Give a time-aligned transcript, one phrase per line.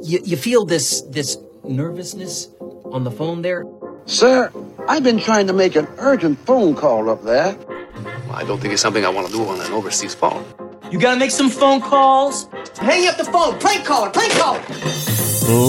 [0.00, 2.48] You, you feel this this nervousness
[2.86, 3.64] on the phone there?
[4.06, 4.50] Sir,
[4.88, 7.54] I've been trying to make an urgent phone call up there.
[8.30, 10.46] I don't think it's something I want to do on an overseas phone.
[10.90, 12.48] You gotta make some phone calls.
[12.78, 13.58] Hang up the phone.
[13.60, 14.08] Prank caller.
[14.08, 14.62] Prank caller.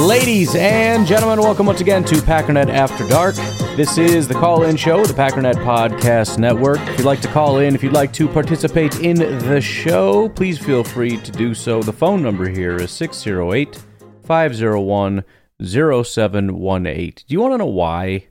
[0.08, 3.36] Ladies and gentlemen, welcome once again to Packernet After Dark.
[3.76, 6.80] This is the call in show, the Packernet Podcast Network.
[6.80, 10.58] If you'd like to call in, if you'd like to participate in the show, please
[10.58, 11.82] feel free to do so.
[11.84, 13.84] The phone number here is 608
[14.24, 15.24] 501
[15.64, 17.12] 0718.
[17.12, 18.28] Do you want to know why?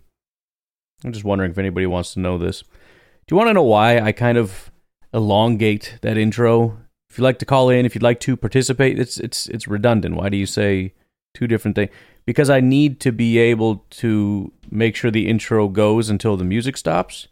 [1.04, 2.62] I'm just wondering if anybody wants to know this.
[2.62, 4.70] Do you want to know why I kind of
[5.12, 6.78] elongate that intro?
[7.10, 10.16] If you'd like to call in, if you'd like to participate, it's it's it's redundant.
[10.16, 10.94] Why do you say
[11.34, 11.90] two different things?
[12.24, 16.76] Because I need to be able to make sure the intro goes until the music
[16.76, 17.28] stops.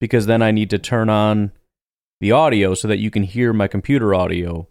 [0.00, 1.52] Because then I need to turn on
[2.20, 4.66] the audio so that you can hear my computer audio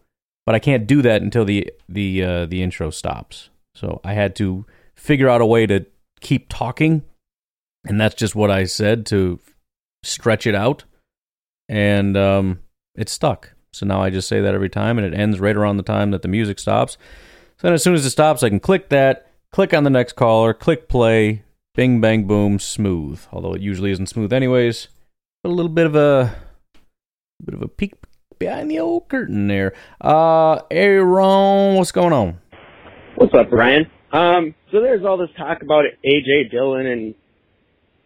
[0.52, 3.50] but I can't do that until the the uh, the intro stops.
[3.74, 4.66] So I had to
[4.98, 5.86] figure out a way to
[6.20, 7.04] keep talking,
[7.86, 9.40] and that's just what I said to
[10.04, 10.84] stretch it out,
[11.70, 12.60] and um,
[12.96, 13.54] it stuck.
[13.72, 16.12] So now I just say that every time, and it ends right around the time
[16.12, 16.98] that the music stops.
[17.56, 20.18] So then, as soon as it stops, I can click that, click on the next
[20.18, 21.44] caller, click play,
[21.76, 23.22] bing bang boom, smooth.
[23.32, 24.90] Although it usually isn't smooth, anyways.
[25.44, 26.36] But a little bit of a,
[27.42, 27.94] bit of a peek
[28.42, 29.72] behind the old curtain there.
[30.02, 32.40] Uh, Aaron, what's going on?
[33.16, 33.86] What's up, Brian?
[34.12, 37.16] Um, so there's all this talk about AJ Dillon and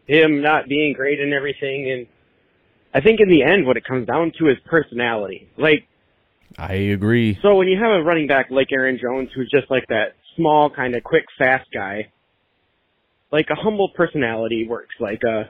[0.08, 2.08] him not being great and everything, and
[2.94, 5.50] I think in the end, what it comes down to is personality.
[5.58, 5.88] Like,
[6.58, 7.40] I agree.
[7.42, 10.70] So when you have a running back like Aaron Jones, who's just like that small,
[10.70, 12.12] kind of quick, fast guy,
[13.32, 14.96] like a humble personality works.
[15.00, 15.50] Like a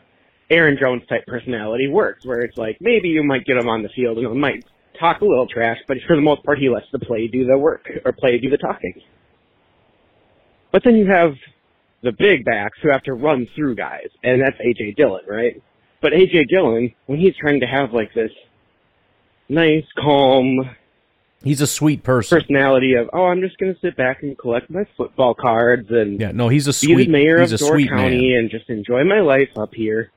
[0.50, 3.90] Aaron Jones type personality works, where it's like maybe you might get him on the
[3.90, 4.63] field and it might
[5.00, 7.57] talk a little trash, but for the most part, he lets the play do the
[7.57, 8.94] work or play do the talking.
[10.72, 11.33] But then you have
[12.03, 15.61] the big backs who have to run through guys, and that's AJ Dillon, right?
[16.01, 18.31] But AJ Dillon, when he's trying to have like this
[19.50, 20.69] nice, calm,
[21.44, 24.85] he's a sweet person personality of oh, I'm just gonna sit back and collect my
[24.97, 27.75] football cards and yeah, no, he's a be sweet the mayor he's of a Door
[27.75, 28.39] sweet County man.
[28.39, 30.12] and just enjoy my life up here.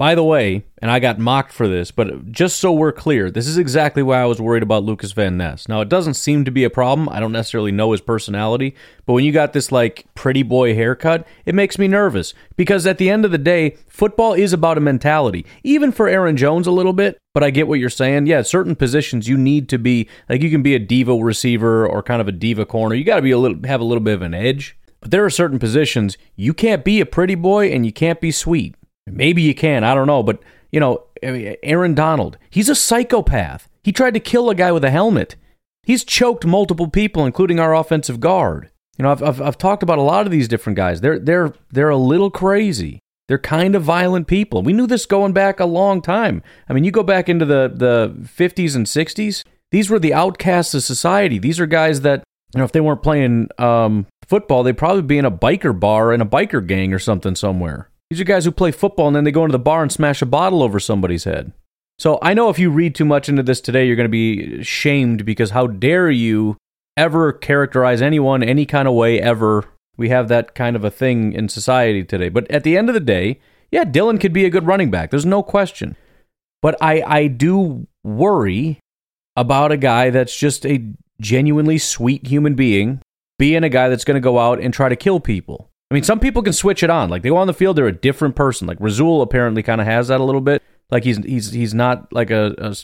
[0.00, 3.46] By the way, and I got mocked for this, but just so we're clear, this
[3.46, 5.68] is exactly why I was worried about Lukas Van Ness.
[5.68, 7.06] Now, it doesn't seem to be a problem.
[7.10, 8.74] I don't necessarily know his personality,
[9.04, 12.96] but when you got this like pretty boy haircut, it makes me nervous because at
[12.96, 16.72] the end of the day, football is about a mentality, even for Aaron Jones a
[16.72, 17.18] little bit.
[17.34, 18.26] But I get what you're saying.
[18.26, 22.02] Yeah, certain positions you need to be like you can be a diva receiver or
[22.02, 22.94] kind of a diva corner.
[22.94, 24.78] You got to be a little have a little bit of an edge.
[25.00, 28.30] But there are certain positions you can't be a pretty boy and you can't be
[28.30, 28.76] sweet.
[29.06, 29.84] Maybe you can.
[29.84, 30.22] I don't know.
[30.22, 33.68] But, you know, Aaron Donald, he's a psychopath.
[33.82, 35.36] He tried to kill a guy with a helmet.
[35.82, 38.70] He's choked multiple people, including our offensive guard.
[38.98, 41.00] You know, I've, I've, I've talked about a lot of these different guys.
[41.00, 43.00] They're, they're, they're a little crazy.
[43.28, 44.62] They're kind of violent people.
[44.62, 46.42] We knew this going back a long time.
[46.68, 50.74] I mean, you go back into the, the 50s and 60s, these were the outcasts
[50.74, 51.38] of society.
[51.38, 52.24] These are guys that,
[52.54, 56.12] you know, if they weren't playing um, football, they'd probably be in a biker bar
[56.12, 57.89] in a biker gang or something somewhere.
[58.10, 60.20] These are guys who play football and then they go into the bar and smash
[60.20, 61.52] a bottle over somebody's head.
[61.96, 64.64] So I know if you read too much into this today, you're going to be
[64.64, 66.56] shamed because how dare you
[66.96, 69.66] ever characterize anyone any kind of way ever?
[69.96, 72.30] We have that kind of a thing in society today.
[72.30, 73.38] But at the end of the day,
[73.70, 75.10] yeah, Dillon could be a good running back.
[75.10, 75.96] There's no question.
[76.62, 78.80] But I, I do worry
[79.36, 80.84] about a guy that's just a
[81.20, 83.02] genuinely sweet human being
[83.38, 85.69] being a guy that's going to go out and try to kill people.
[85.90, 87.10] I mean, some people can switch it on.
[87.10, 88.66] Like they go on the field, they're a different person.
[88.66, 90.62] Like Rasul apparently kind of has that a little bit.
[90.90, 92.76] Like he's he's he's not like a, a.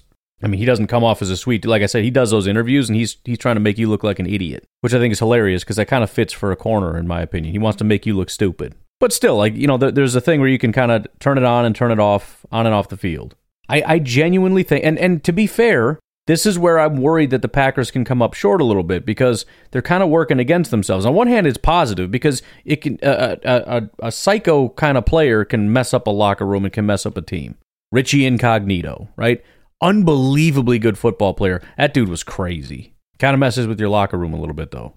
[0.43, 1.65] I mean, he doesn't come off as a sweet.
[1.65, 4.03] Like I said, he does those interviews, and he's he's trying to make you look
[4.03, 6.57] like an idiot, which I think is hilarious because that kind of fits for a
[6.57, 7.53] corner, in my opinion.
[7.53, 10.21] He wants to make you look stupid, but still, like you know, th- there's a
[10.21, 12.75] thing where you can kind of turn it on and turn it off, on and
[12.75, 13.37] off the field.
[13.69, 17.43] I, I genuinely think, and and to be fair, This is where I'm worried that
[17.43, 20.73] the Packers can come up short a little bit because they're kind of working against
[20.73, 21.07] themselves.
[21.07, 25.07] On one hand, it's positive because it can a, a, a, a psycho kind of
[25.07, 27.57] player can mess up a locker room and can mess up a team.
[27.93, 29.43] Richie Incognito, right?
[29.81, 31.63] Unbelievably good football player.
[31.79, 32.95] That dude was crazy.
[33.19, 34.95] Kind of messes with your locker room a little bit though.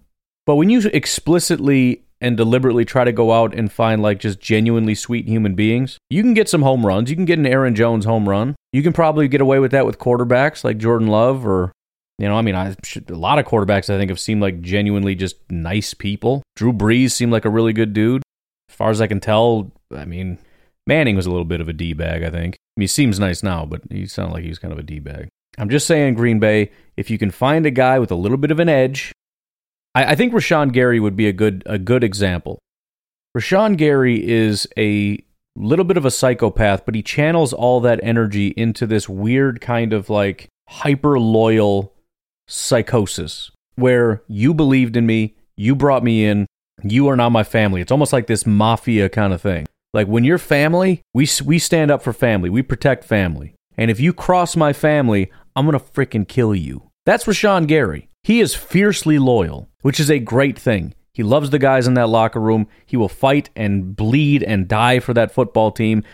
[0.48, 4.96] But when you explicitly and deliberately try to go out and find like just genuinely
[4.96, 7.10] sweet human beings, you can get some home runs.
[7.10, 8.56] You can get an Aaron Jones home run.
[8.72, 11.72] You can probably get away with that with quarterbacks like Jordan Love or
[12.20, 12.76] you know, I mean, I,
[13.08, 16.44] a lot of quarterbacks I think have seemed like genuinely just nice people.
[16.58, 18.22] Drew Brees seemed like a really good dude.
[18.70, 20.38] As far as I can tell, I mean,
[20.86, 22.56] Manning was a little bit of a D bag, I think.
[22.56, 24.84] I mean, he seems nice now, but he sounded like he was kind of a
[24.84, 25.30] D bag.
[25.58, 28.52] I'm just saying, Green Bay, if you can find a guy with a little bit
[28.52, 29.14] of an edge,
[29.96, 32.60] I, I think Rashan Gary would be a good a good example.
[33.38, 35.24] Rashan Gary is a
[35.56, 39.94] little bit of a psychopath, but he channels all that energy into this weird kind
[39.94, 41.94] of like hyper loyal
[42.48, 46.46] psychosis where you believed in me, you brought me in,
[46.84, 47.82] you are now my family.
[47.82, 49.68] It's almost like this mafia kind of thing.
[49.94, 53.56] Like when you're family, we we stand up for family, we protect family.
[53.78, 56.90] And if you cross my family, I'm gonna freaking kill you.
[57.06, 58.10] That's Rashan Gary.
[58.24, 60.94] He is fiercely loyal, which is a great thing.
[61.20, 62.70] He loves the guys in that locker room.
[62.86, 66.06] He will fight and bleed and die for that football team.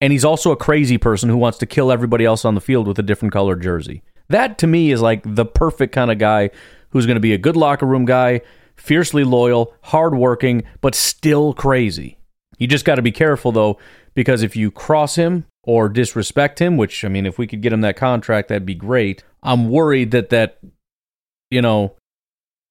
[0.00, 2.88] And he's also a crazy person who wants to kill everybody else on the field
[2.88, 4.02] with a different colored jersey.
[4.30, 6.50] That to me is like the perfect kind of guy
[6.90, 8.40] who's going to be a good locker room guy,
[8.74, 12.18] fiercely loyal, hardworking, but still crazy.
[12.58, 13.78] You just got to be careful though,
[14.14, 17.72] because if you cross him or disrespect him, which I mean, if we could get
[17.72, 19.22] him that contract, that'd be great.
[19.40, 20.58] I'm worried that that,
[21.48, 21.94] you know,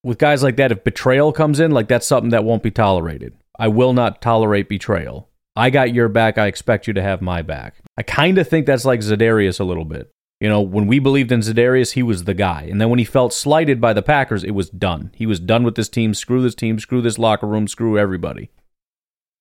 [0.03, 3.33] with guys like that, if betrayal comes in, like that's something that won't be tolerated.
[3.59, 5.29] I will not tolerate betrayal.
[5.55, 6.37] I got your back.
[6.37, 7.75] I expect you to have my back.
[7.97, 10.11] I kind of think that's like Za'Darius a little bit.
[10.39, 12.67] You know, when we believed in Za'Darius, he was the guy.
[12.69, 15.11] And then when he felt slighted by the Packers, it was done.
[15.15, 16.13] He was done with this team.
[16.13, 16.77] Screw this team.
[16.77, 17.67] Screw this locker room.
[17.67, 18.51] Screw everybody.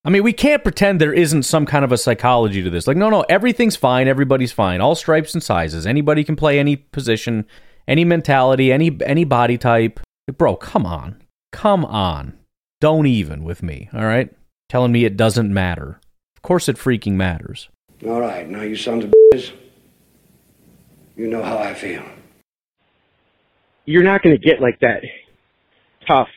[0.06, 2.86] I mean, we can't pretend there isn't some kind of a psychology to this.
[2.86, 4.08] Like, no, no, everything's fine.
[4.08, 4.80] Everybody's fine.
[4.80, 5.84] All stripes and sizes.
[5.84, 7.44] Anybody can play any position,
[7.86, 10.00] any mentality, any any body type.
[10.32, 11.22] Bro, come on.
[11.52, 12.38] Come on.
[12.80, 14.30] Don't even with me, all right?
[14.68, 16.00] Telling me it doesn't matter.
[16.36, 17.68] Of course it freaking matters.
[18.04, 19.52] All right, now you sons of bitches.
[21.16, 22.04] You know how I feel.
[23.86, 25.02] You're not going to get like that
[26.06, 26.28] tough,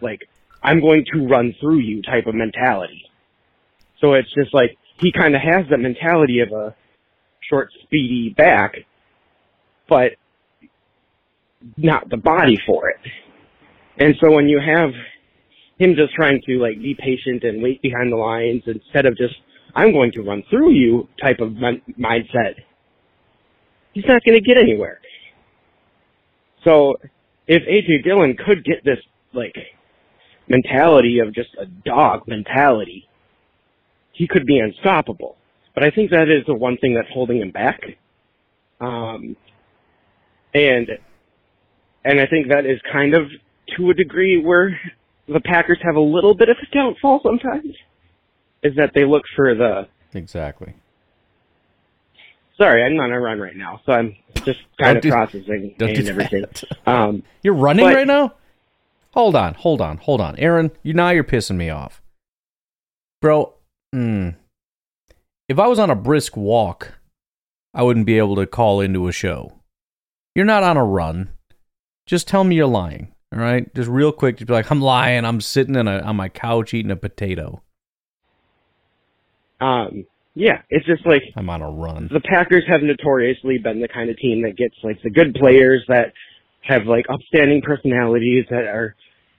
[0.00, 0.28] like,
[0.62, 3.04] I'm going to run through you type of mentality.
[4.00, 6.74] So it's just like, he kind of has that mentality of a
[7.48, 8.74] short, speedy back,
[9.88, 10.12] but
[11.76, 12.98] not the body for it.
[13.98, 14.90] And so when you have
[15.78, 19.34] him just trying to like be patient and wait behind the lines instead of just
[19.74, 22.54] I'm going to run through you type of min- mindset,
[23.92, 25.00] he's not going to get anywhere.
[26.64, 26.96] So
[27.46, 28.98] if AJ Dillon could get this
[29.32, 29.54] like
[30.48, 33.08] mentality of just a dog mentality,
[34.12, 35.36] he could be unstoppable.
[35.74, 37.80] But I think that is the one thing that's holding him back.
[38.80, 39.36] Um,
[40.54, 40.88] and
[42.04, 43.22] and I think that is kind of
[43.76, 44.78] to a degree where
[45.26, 47.74] the Packers have a little bit of a downfall sometimes.
[48.62, 50.74] Is that they look for the Exactly.
[52.56, 55.74] sorry, I'm on a run right now, so I'm just kind Don't of do- processing
[55.78, 56.40] don't do everything.
[56.42, 56.64] that.
[56.86, 58.34] Um, You're running But- right now?
[59.12, 60.36] Hold on, hold on, hold on.
[60.36, 62.02] Aaron, you now you're pissing me off.
[63.20, 63.54] Bro,
[63.94, 64.34] mm,
[65.48, 66.94] if I was on a brisk walk,
[67.74, 69.52] I wouldn't be able to call into a show.
[70.34, 71.30] You're not on a run.
[72.06, 73.12] Just tell me you're lying.
[73.32, 73.72] All right?
[73.74, 75.24] Just real quick, just be like, I'm lying.
[75.24, 77.62] I'm sitting in a, on my couch eating a potato.
[79.60, 82.08] um, yeah, it's just like I'm on a run.
[82.12, 85.84] the Packers have notoriously been the kind of team that gets like the good players
[85.88, 86.12] that
[86.62, 88.94] have like upstanding personalities that are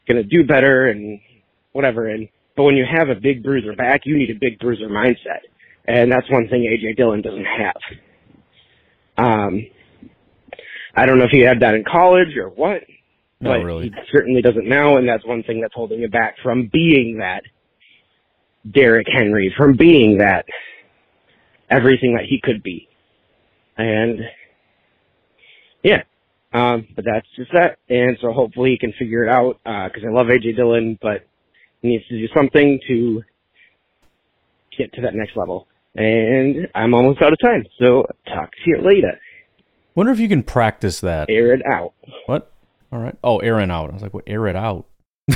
[0.09, 1.21] going to do better and
[1.71, 2.09] whatever.
[2.09, 2.27] And
[2.57, 5.47] but when you have a big bruiser back, you need a big bruiser mindset,
[5.87, 7.81] and that's one thing AJ Dillon doesn't have.
[9.17, 9.67] Um,
[10.95, 12.81] I don't know if he had that in college or what,
[13.41, 13.89] Not but really.
[13.89, 17.43] he certainly doesn't now, and that's one thing that's holding him back from being that
[18.69, 20.45] Derrick Henry, from being that
[21.69, 22.87] everything that he could be.
[23.77, 24.19] And
[25.83, 26.03] yeah,
[26.51, 27.77] um, but that's just that.
[27.89, 31.25] And so hopefully he can figure it out because I love AJ Dillon, but
[31.81, 33.23] he needs to do something to
[34.77, 35.67] get to that next level.
[35.95, 39.19] And I'm almost out of time, so talk to you later.
[39.95, 41.29] Wonder if you can practice that.
[41.29, 41.93] Air it out.
[42.25, 42.51] What?
[42.91, 43.15] All right.
[43.23, 43.89] Oh, air it out.
[43.89, 44.23] I was like, what?
[44.27, 44.85] Air it out.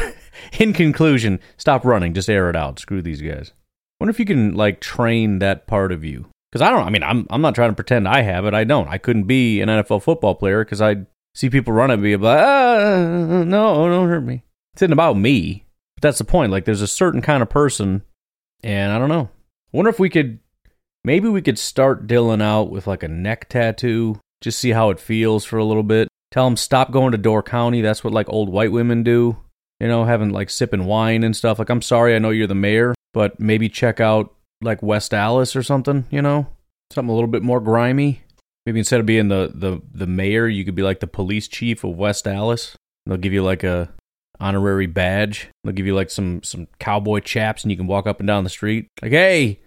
[0.59, 2.13] In conclusion, stop running.
[2.13, 2.79] Just air it out.
[2.79, 3.53] Screw these guys.
[3.99, 6.85] Wonder if you can like train that part of you Because I don't.
[6.85, 8.53] I mean, I'm I'm not trying to pretend I have it.
[8.53, 8.87] I don't.
[8.87, 11.05] I couldn't be an NFL football player because I
[11.35, 14.43] see people run at me like, ah, no, don't hurt me.
[14.73, 15.65] It's not about me.
[15.95, 16.51] But that's the point.
[16.51, 18.03] Like, there's a certain kind of person,
[18.63, 19.29] and I don't know.
[19.73, 20.39] I wonder if we could,
[21.03, 24.99] maybe we could start Dillon out with like a neck tattoo, just see how it
[24.99, 26.07] feels for a little bit.
[26.33, 27.81] Tell him stop going to Door County.
[27.81, 29.37] That's what like old white women do.
[29.79, 31.59] You know, having like sipping wine and stuff.
[31.59, 35.55] Like, I'm sorry, I know you're the mayor, but maybe check out like West Allis
[35.55, 36.05] or something.
[36.09, 36.47] You know,
[36.91, 38.23] something a little bit more grimy.
[38.65, 41.83] Maybe instead of being the the the mayor, you could be like the police chief
[41.83, 42.75] of West Allis.
[43.05, 43.93] They'll give you like a
[44.39, 45.49] honorary badge.
[45.63, 48.43] They'll give you like some some cowboy chaps, and you can walk up and down
[48.43, 48.87] the street.
[49.03, 49.59] Like, hey,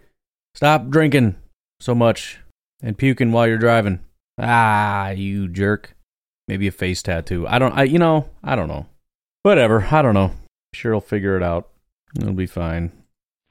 [0.57, 1.37] stop drinking
[1.79, 2.41] so much
[2.83, 4.01] and puking while you're driving.
[4.37, 5.96] Ah, you jerk.
[6.49, 7.47] Maybe a face tattoo.
[7.49, 7.73] I don't.
[7.73, 8.87] I you know I don't know.
[9.43, 9.89] Whatever.
[9.91, 10.33] I don't know.
[10.73, 11.69] Sure, he'll figure it out.
[12.19, 12.93] It'll be fine.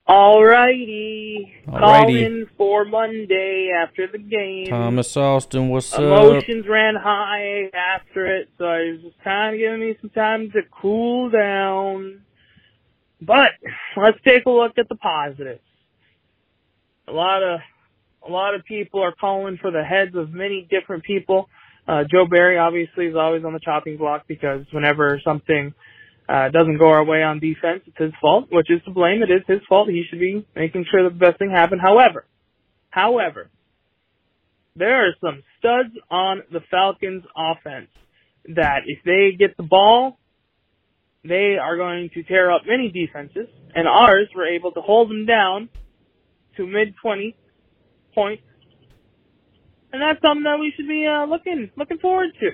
[0.08, 1.52] All Alrighty.
[1.68, 1.80] Alrighty.
[1.80, 4.68] Calling for Monday after the game.
[4.68, 6.02] Thomas Austin, what's up?
[6.02, 10.52] Emotions ran high after it, so I was just kind of giving me some time
[10.52, 12.22] to cool down.
[13.20, 13.52] But
[13.98, 15.62] let's take a look at the positives.
[17.08, 17.60] A lot of
[18.28, 21.50] a lot of people are calling for the heads of many different people.
[21.88, 25.74] Uh, Joe Barry obviously is always on the chopping block because whenever something
[26.28, 29.22] uh, doesn't go our way on defense, it's his fault, which is to blame.
[29.22, 29.90] It is his fault.
[29.90, 31.82] He should be making sure that the best thing happened.
[31.82, 32.26] However,
[32.90, 33.50] however,
[34.76, 37.90] there are some studs on the Falcons offense
[38.56, 40.18] that if they get the ball,
[41.24, 45.26] they are going to tear up many defenses, and ours were able to hold them
[45.26, 45.70] down
[46.58, 47.36] to mid 20
[48.14, 48.44] points.
[49.96, 52.48] And that's something that we should be uh, looking looking forward to.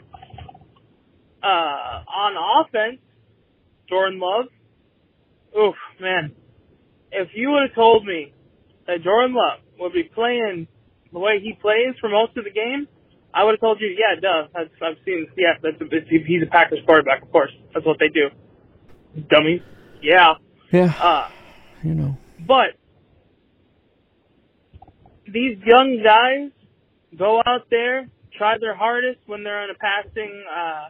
[1.41, 3.01] Uh, on offense,
[3.89, 4.45] Jordan Love.
[5.57, 6.33] Oof, man.
[7.11, 8.31] If you would have told me
[8.85, 10.67] that Jordan Love would be playing
[11.11, 12.87] the way he plays for most of the game,
[13.33, 14.47] I would have told you, yeah, duh.
[14.53, 15.85] That's, I've seen, yeah, that's a,
[16.27, 17.51] he's a Packers quarterback, of course.
[17.73, 18.29] That's what they do.
[19.31, 19.61] Dummies.
[19.99, 20.35] Yeah.
[20.71, 21.29] Yeah, Uh,
[21.81, 22.17] you know.
[22.45, 22.77] but
[25.25, 26.51] these young guys
[27.17, 30.89] go out there, try their hardest when they're on a passing uh,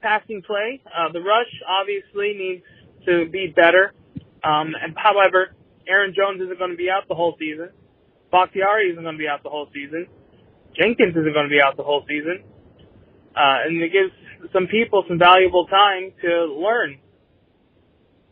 [0.00, 0.80] passing play.
[0.86, 2.64] Uh, the rush obviously needs
[3.06, 3.92] to be better.
[4.44, 5.54] Um, and however,
[5.86, 7.70] Aaron Jones isn't going to be out the whole season.
[8.30, 10.06] Bakhtiari isn't going to be out the whole season.
[10.74, 12.44] Jenkins isn't going to be out the whole season.
[13.36, 14.12] Uh, and it gives
[14.52, 16.98] some people some valuable time to learn.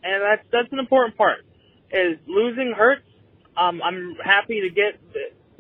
[0.02, 1.44] And that's, that's an important part.
[1.92, 3.02] Is losing hurts.
[3.56, 5.00] Um, I'm happy to get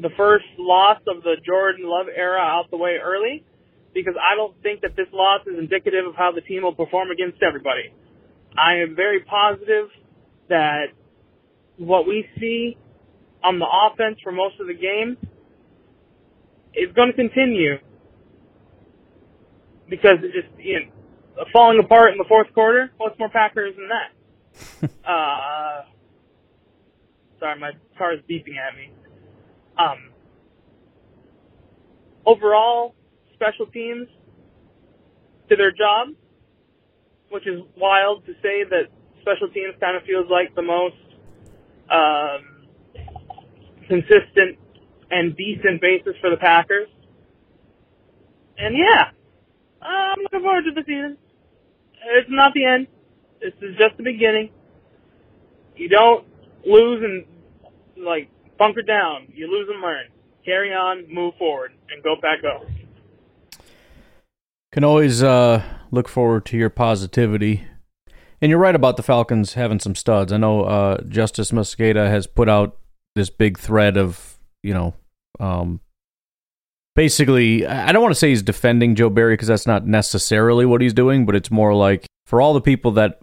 [0.00, 3.44] the, first loss of the Jordan Love era out the way early
[3.94, 7.10] because I don't think that this loss is indicative of how the team will perform
[7.10, 7.92] against everybody.
[8.56, 9.88] I am very positive
[10.48, 10.86] that
[11.76, 12.76] what we see
[13.42, 15.16] on the offense for most of the game
[16.74, 17.78] is going to continue
[19.88, 22.90] because it just you know falling apart in the fourth quarter.
[22.96, 24.90] What's more Packers than that?
[25.08, 25.82] uh,
[27.38, 28.92] sorry, my car is beeping at me.
[29.80, 30.10] Um,
[32.26, 32.94] overall,
[33.34, 34.08] special teams
[35.48, 36.08] to their job,
[37.30, 38.88] which is wild to say that
[39.22, 40.96] special teams kind of feels like the most
[41.90, 42.66] um,
[43.88, 44.58] consistent
[45.10, 46.88] and decent basis for the Packers.
[48.58, 49.10] And yeah,
[49.80, 51.16] I'm looking forward to the season.
[52.16, 52.86] It's not the end.
[53.40, 54.50] This is just the beginning.
[55.76, 56.26] You don't
[56.66, 58.28] lose and like
[58.60, 59.26] bunker down.
[59.34, 60.04] You lose and learn.
[60.44, 62.68] Carry on, move forward, and go back up.
[64.70, 67.66] Can always uh, look forward to your positivity.
[68.40, 70.32] And you're right about the Falcons having some studs.
[70.32, 72.76] I know uh, Justis Mosqueda has put out
[73.14, 74.94] this big thread of, you know,
[75.40, 75.80] um,
[76.94, 80.80] basically, I don't want to say he's defending Joe Barry because that's not necessarily what
[80.80, 83.20] he's doing, but it's more like for all the people that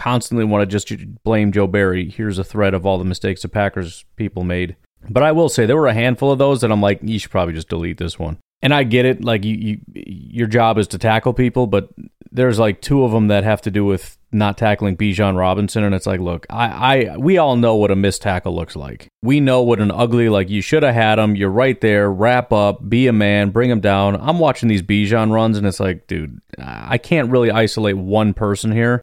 [0.00, 0.90] constantly want to just
[1.24, 4.76] blame Joe Barry, here's a thread of all the mistakes the Packers people made.
[5.08, 7.30] But I will say there were a handful of those that I'm like, you should
[7.30, 8.38] probably just delete this one.
[8.62, 11.90] And I get it, like you, you your job is to tackle people, but
[12.32, 15.94] there's like two of them that have to do with not tackling Bijan Robinson, and
[15.94, 16.66] it's like, look, I,
[17.08, 19.08] I, we all know what a missed tackle looks like.
[19.22, 21.34] We know what an ugly, like you should have had him.
[21.34, 22.10] You're right there.
[22.10, 24.16] Wrap up, be a man, bring him down.
[24.16, 28.72] I'm watching these Bijan runs, and it's like, dude, I can't really isolate one person
[28.72, 29.02] here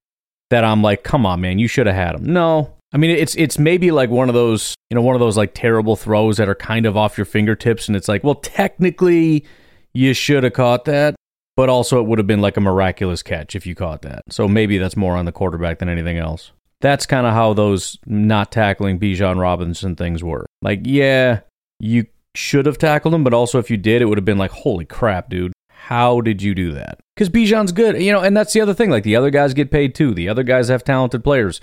[0.50, 2.32] that I'm like, come on, man, you should have had him.
[2.34, 5.38] No, I mean, it's it's maybe like one of those, you know, one of those
[5.38, 9.46] like terrible throws that are kind of off your fingertips, and it's like, well, technically,
[9.94, 11.16] you should have caught that,
[11.56, 14.22] but also it would have been like a miraculous catch if you caught that.
[14.30, 16.52] So maybe that's more on the quarterback than anything else.
[16.80, 20.46] That's kind of how those not tackling Bijan Robinson things were.
[20.62, 21.42] Like, yeah,
[21.80, 24.52] you should have tackled him, but also if you did, it would have been like,
[24.52, 25.54] holy crap, dude.
[25.88, 27.00] How did you do that?
[27.16, 28.90] Because Bijan's good, you know, and that's the other thing.
[28.90, 30.14] Like the other guys get paid too.
[30.14, 31.62] The other guys have talented players.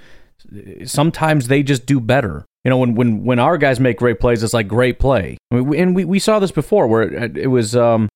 [0.87, 2.47] Sometimes they just do better.
[2.65, 5.37] You know, when when when our guys make great plays, it's like great play.
[5.51, 8.09] And we, we saw this before where it, it was um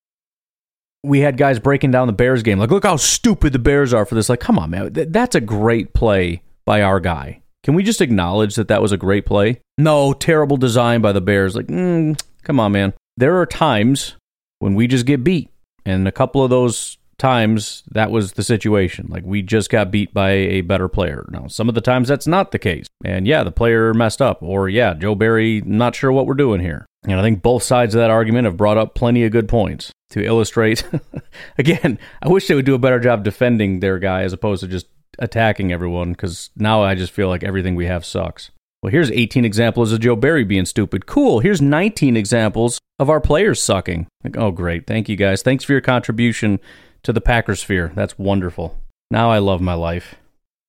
[1.03, 2.57] we had guys breaking down the Bears game.
[2.57, 4.29] Like, look how stupid the Bears are for this.
[4.29, 4.91] Like, come on, man.
[4.91, 7.43] Th- that's a great play by our guy.
[7.63, 9.61] Can we just acknowledge that that was a great play?
[9.77, 11.55] No, terrible design by the Bears.
[11.55, 12.93] Like, mm, come on, man.
[13.15, 14.15] There are times
[14.57, 15.51] when we just get beat.
[15.89, 19.07] And a couple of those times, that was the situation.
[19.09, 21.25] Like, we just got beat by a better player.
[21.29, 22.85] Now, some of the times that's not the case.
[23.03, 24.41] And yeah, the player messed up.
[24.43, 26.85] Or yeah, Joe Barry, not sure what we're doing here.
[27.05, 29.91] And I think both sides of that argument have brought up plenty of good points
[30.11, 30.83] to illustrate.
[31.57, 34.67] Again, I wish they would do a better job defending their guy as opposed to
[34.67, 38.51] just attacking everyone because now I just feel like everything we have sucks.
[38.81, 41.05] Well, here's 18 examples of Joe Barry being stupid.
[41.05, 41.39] Cool.
[41.39, 44.07] Here's 19 examples of our players sucking.
[44.23, 44.87] Like, oh, great.
[44.87, 45.41] Thank you guys.
[45.41, 46.59] Thanks for your contribution
[47.03, 47.91] to the Packers sphere.
[47.93, 48.79] That's wonderful.
[49.11, 50.15] Now I love my life.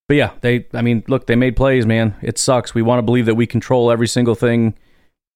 [0.09, 2.15] But yeah, they, I mean, look, they made plays, man.
[2.21, 2.75] It sucks.
[2.75, 4.73] We want to believe that we control every single thing,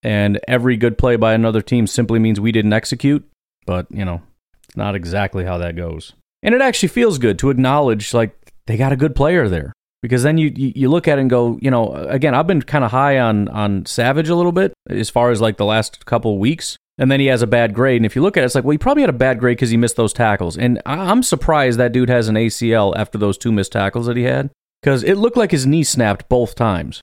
[0.04, 3.26] and every good play by another team simply means we didn't execute.
[3.66, 4.22] But, you know,
[4.68, 6.14] it's not exactly how that goes.
[6.44, 9.75] And it actually feels good to acknowledge, like, they got a good player there
[10.06, 12.84] because then you, you, look at it and go, you know, again, I've been kind
[12.84, 16.38] of high on on Savage a little bit as far as like the last couple
[16.38, 17.98] weeks, and then he has a bad grade.
[17.98, 19.58] And if you look at it, it's like, well, he probably had a bad grade
[19.58, 20.58] because he missed those tackles.
[20.58, 24.24] And I'm surprised that dude has an ACL after those two missed tackles that he
[24.24, 24.50] had
[24.82, 27.02] because it looked like his knee snapped both times.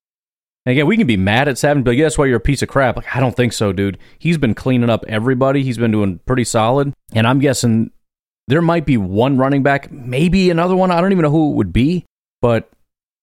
[0.64, 2.62] And again, we can be mad at Savage, but yeah, that's why you're a piece
[2.62, 2.97] of crap.
[2.97, 3.99] Like, I don't think so, dude.
[4.18, 5.64] He's been cleaning up everybody.
[5.64, 6.92] He's been doing pretty solid.
[7.12, 7.90] And I'm guessing
[8.49, 10.90] there might be one running back, maybe another one.
[10.90, 12.04] I don't even know who it would be,
[12.40, 12.71] but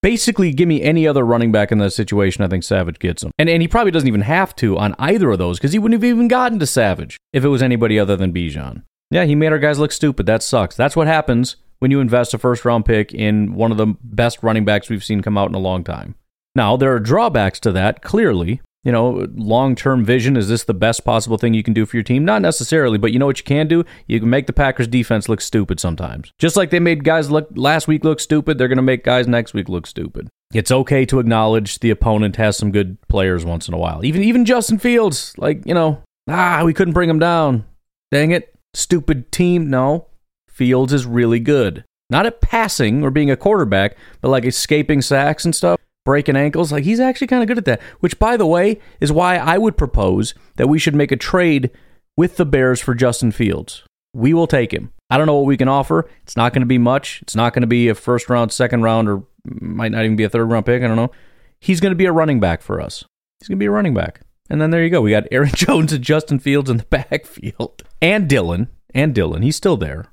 [0.02, 2.44] basically give me any other running back in that situation.
[2.44, 3.32] I think Savage gets him.
[3.38, 6.02] And, and he probably doesn't even have to on either of those because he wouldn't
[6.02, 8.84] have even gotten to Savage if it was anybody other than Bijan.
[9.12, 10.26] Yeah, he made our guys look stupid.
[10.26, 10.76] That sucks.
[10.76, 14.44] That's what happens when you invest a first round pick in one of the best
[14.44, 16.16] running backs we've seen come out in a long time.
[16.56, 20.38] Now, there are drawbacks to that, clearly you know, long term vision.
[20.38, 22.24] Is this the best possible thing you can do for your team?
[22.24, 23.84] Not necessarily, but you know what you can do?
[24.08, 26.32] You can make the Packers defense look stupid sometimes.
[26.38, 29.28] Just like they made guys look last week look stupid, they're going to make guys
[29.28, 30.30] next week look stupid.
[30.54, 34.04] It's okay to acknowledge the opponent has some good players once in a while.
[34.04, 37.66] Even even Justin Fields, like, you know, ah, we couldn't bring him down.
[38.12, 38.54] Dang it.
[38.74, 39.70] Stupid team.
[39.70, 40.08] No.
[40.48, 41.84] Fields is really good.
[42.10, 46.72] Not at passing or being a quarterback, but like escaping sacks and stuff breaking ankles.
[46.72, 47.84] Like he's actually kind of good at that.
[48.00, 51.70] Which, by the way, is why I would propose that we should make a trade
[52.18, 53.84] with the Bears for Justin Fields.
[54.16, 54.92] We will take him.
[55.12, 56.10] I don't know what we can offer.
[56.24, 57.22] It's not going to be much.
[57.22, 60.24] It's not going to be a first round, second round, or might not even be
[60.24, 60.82] a third round pick.
[60.82, 61.12] I don't know.
[61.60, 63.06] He's going to be a running back for us.
[63.40, 64.22] He's going to be a running back.
[64.50, 65.02] And then there you go.
[65.02, 67.84] We got Aaron Jones and Justin Fields in the backfield.
[68.02, 68.70] And Dillon.
[68.96, 69.44] And Dillon.
[69.44, 70.06] He's still there.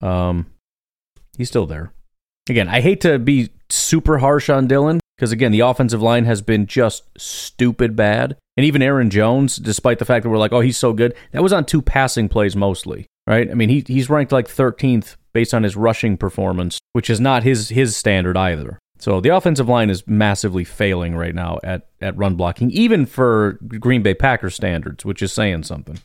[0.00, 0.46] Um,
[1.36, 1.92] he's still there.
[2.48, 6.42] Again, I hate to be super harsh on Dillon because again, the offensive line has
[6.42, 8.36] been just stupid bad.
[8.56, 11.42] And even Aaron Jones, despite the fact that we're like, oh, he's so good, that
[11.42, 13.50] was on two passing plays mostly, right?
[13.50, 17.42] I mean, he he's ranked like 13th based on his rushing performance, which is not
[17.42, 18.78] his his standard either.
[18.98, 23.58] So the offensive line is massively failing right now at at run blocking, even for
[23.80, 25.98] Green Bay Packers standards, which is saying something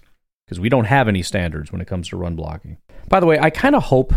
[0.45, 2.78] because we don't have any standards when it comes to run blocking.
[3.08, 4.13] By the way, I kind of hope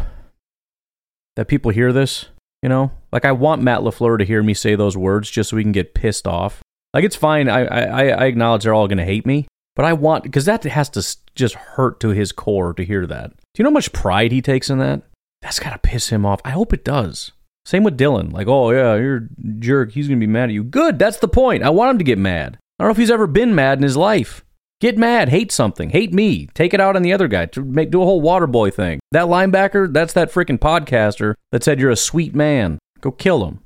[1.36, 2.26] that people hear this
[2.64, 5.56] you know, like I want Matt LaFleur to hear me say those words just so
[5.56, 6.62] we can get pissed off.
[6.94, 7.46] Like it's fine.
[7.50, 9.46] I I, I acknowledge they're all going to hate me,
[9.76, 13.32] but I want because that has to just hurt to his core to hear that.
[13.32, 15.02] Do you know how much pride he takes in that?
[15.42, 16.40] That's got to piss him off.
[16.42, 17.32] I hope it does.
[17.66, 18.30] Same with Dillon.
[18.30, 19.92] Like, oh yeah, you're a jerk.
[19.92, 20.64] He's gonna be mad at you.
[20.64, 20.98] Good.
[20.98, 21.62] That's the point.
[21.62, 22.56] I want him to get mad.
[22.78, 24.42] I don't know if he's ever been mad in his life.
[24.84, 28.02] Get mad, hate something, hate me, take it out on the other guy, make do
[28.02, 29.00] a whole water boy thing.
[29.12, 32.78] That linebacker, that's that freaking podcaster that said you're a sweet man.
[33.00, 33.60] Go kill him.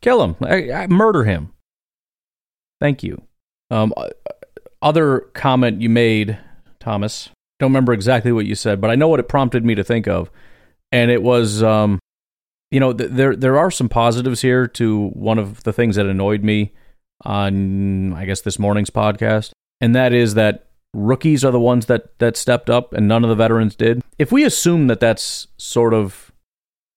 [0.00, 0.36] Kill him.
[0.40, 1.52] I, I murder him.
[2.80, 3.20] Thank you.
[3.70, 3.92] Um,
[4.80, 6.38] other comment you made,
[6.80, 7.28] Thomas.
[7.60, 10.08] Don't remember exactly what you said, but I know what it prompted me to think
[10.08, 10.30] of,
[10.90, 11.98] and it was, um,
[12.70, 16.06] you know, th- there there are some positives here to one of the things that
[16.06, 16.72] annoyed me
[17.22, 22.18] on, I guess, this morning's podcast and that is that rookies are the ones that
[22.18, 24.02] that stepped up and none of the veterans did.
[24.18, 26.32] If we assume that that's sort of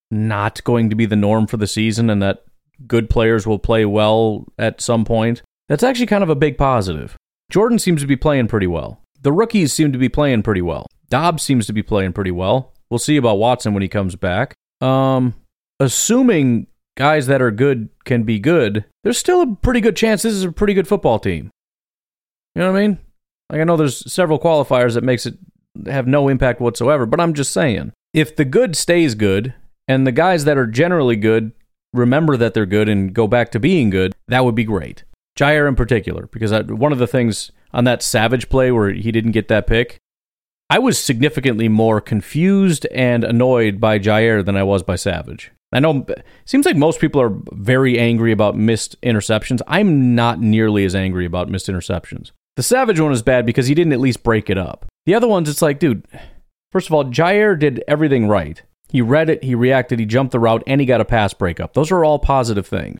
[0.09, 2.43] not going to be the norm for the season and that
[2.87, 7.15] good players will play well at some point, that's actually kind of a big positive.
[7.51, 9.01] Jordan seems to be playing pretty well.
[9.21, 10.87] The rookies seem to be playing pretty well.
[11.09, 12.73] Doubs seems to be playing pretty well.
[12.89, 14.53] We'll see about Watson when he comes back.
[14.81, 15.35] Um,
[15.79, 16.67] assuming
[16.97, 20.43] guys that are good can be good, there's still a pretty good chance this is
[20.43, 21.51] a pretty good football team.
[22.55, 22.99] You know what I mean?
[23.49, 25.35] Like I know there's several qualifiers that makes it
[25.85, 29.53] have no impact whatsoever, but I'm just saying, if the good stays good
[29.87, 31.53] and the guys that are generally good
[31.93, 35.03] remember that they're good and go back to being good, that would be great.
[35.37, 39.11] Jaire in particular, because I, one of the things on that Savage play where he
[39.11, 39.97] didn't get that pick,
[40.69, 45.51] I was significantly more confused and annoyed by Jaire than I was by Savage.
[45.73, 46.05] I know
[46.45, 49.61] seems like most people are very angry about missed interceptions.
[49.67, 52.31] I'm not nearly as angry about missed interceptions.
[52.61, 54.85] The Savage one is bad because he didn't at least break it up.
[55.07, 56.05] The other ones, it's like, dude,
[56.71, 58.61] first of all, Jaire did everything right.
[58.87, 61.73] He read it, he reacted, he jumped the route, and he got a pass breakup.
[61.73, 62.99] Those are all positive things.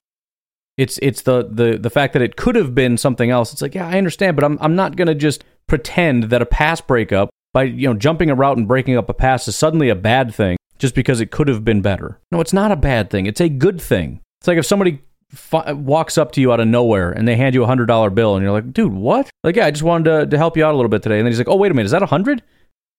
[0.78, 3.54] It's it's the the the fact that it could have been something else.
[3.54, 6.82] It's like, yeah, I understand, but I'm I'm not gonna just pretend that a pass
[6.82, 9.96] breakup by you know jumping a route and breaking up a pass is suddenly a
[9.96, 12.20] bad thing just because it could have been better.
[12.32, 13.28] No, it's not a bad thing.
[13.28, 14.22] It's a good thing.
[14.40, 15.04] It's like if somebody
[15.52, 18.36] walks up to you out of nowhere and they hand you a hundred dollar bill
[18.36, 19.30] and you're like, dude, what?
[19.44, 21.18] Like, yeah, I just wanted to, to help you out a little bit today.
[21.18, 22.44] And then he's like, oh, wait a minute, is that a hundred?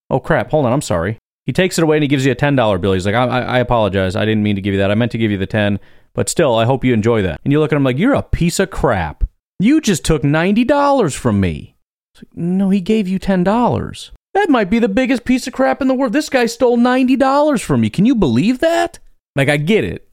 [0.09, 1.17] Oh crap, hold on, I'm sorry.
[1.45, 2.93] He takes it away and he gives you a ten dollar bill.
[2.93, 4.91] He's like, I, I, I apologize, I didn't mean to give you that.
[4.91, 5.79] I meant to give you the ten,
[6.13, 7.41] but still, I hope you enjoy that.
[7.43, 9.23] And you look at him like, you're a piece of crap.
[9.59, 11.75] You just took ninety dollars from me.
[12.17, 14.11] Like, no, he gave you ten dollars.
[14.33, 16.13] That might be the biggest piece of crap in the world.
[16.13, 17.89] This guy stole ninety dollars from me.
[17.89, 18.99] Can you believe that?
[19.35, 20.07] Like, I get it.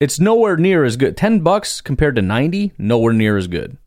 [0.00, 1.16] It's nowhere near as good.
[1.16, 3.78] Ten bucks compared to ninety, nowhere near as good.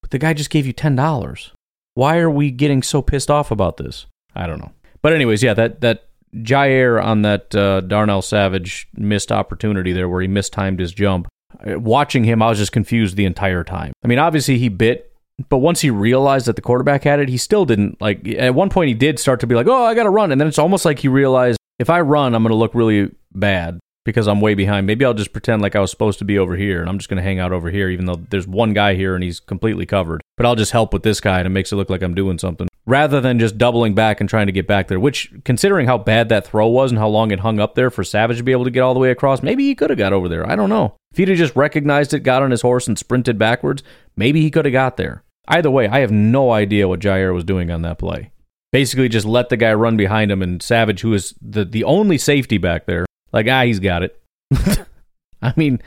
[0.00, 1.52] But the guy just gave you ten dollars.
[1.94, 4.06] Why are we getting so pissed off about this?
[4.34, 4.72] I don't know.
[5.02, 10.20] But anyways, yeah, that that Jaire on that uh, Darnell Savage missed opportunity there where
[10.20, 11.28] he mistimed his jump.
[11.66, 13.92] Uh, Watching him, I was just confused the entire time.
[14.04, 15.12] I mean, obviously he bit,
[15.48, 18.26] but once he realized that the quarterback had it, he still didn't like.
[18.28, 20.40] At one point, he did start to be like, "Oh, I got to run," and
[20.40, 23.78] then it's almost like he realized if I run, I'm going to look really bad
[24.06, 24.86] because I'm way behind.
[24.86, 27.10] Maybe I'll just pretend like I was supposed to be over here and I'm just
[27.10, 29.84] going to hang out over here, even though there's one guy here and he's completely
[29.84, 30.22] covered.
[30.36, 32.38] But I'll just help with this guy and it makes it look like I'm doing
[32.38, 35.00] something rather than just doubling back and trying to get back there.
[35.00, 38.04] Which, considering how bad that throw was and how long it hung up there for
[38.04, 40.12] Savage to be able to get all the way across, maybe he could have got
[40.12, 40.48] over there.
[40.48, 40.94] I don't know.
[41.10, 43.82] If he'd have just recognized it, got on his horse, and sprinted backwards,
[44.14, 45.24] maybe he could have got there.
[45.48, 48.30] Either way, I have no idea what Jaire was doing on that play.
[48.72, 52.18] Basically, just let the guy run behind him, and Savage, who is the, the only
[52.18, 53.05] safety back there,
[53.36, 54.20] like, ah, he's got it.
[55.42, 55.80] I mean,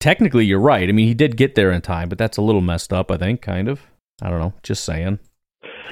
[0.00, 0.88] technically, you're right.
[0.88, 3.16] I mean, he did get there in time, but that's a little messed up, I
[3.16, 3.80] think, kind of.
[4.20, 4.52] I don't know.
[4.62, 5.18] Just saying.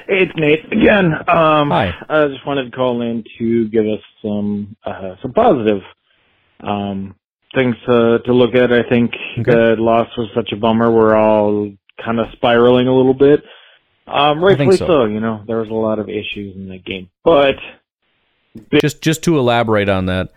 [0.07, 1.13] Hey, it's Nate again.
[1.27, 1.93] Um, Hi.
[2.09, 5.81] I just wanted to call in to give us some uh, some positive
[6.61, 7.15] um,
[7.55, 8.71] things to to look at.
[8.71, 9.51] I think Okay.
[9.51, 10.91] the loss was such a bummer.
[10.91, 11.71] We're all
[12.03, 13.41] kind of spiraling a little bit.
[14.07, 14.85] Um, rightfully so.
[14.87, 15.05] so.
[15.05, 17.55] You know, there was a lot of issues in that game, but
[18.81, 20.29] Just just to elaborate on that,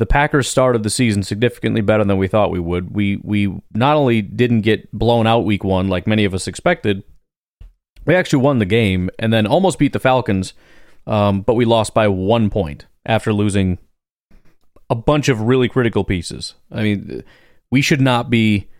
[0.00, 2.94] the Packers started the season significantly better than we thought we would.
[2.94, 7.04] We we not only didn't get blown out week one like many of us expected,
[8.06, 10.54] we actually won the game and then almost beat the Falcons,
[11.06, 13.76] um, but we lost by one point after losing
[14.88, 16.54] a bunch of really critical pieces.
[16.72, 17.22] I mean,
[17.70, 18.70] we should not be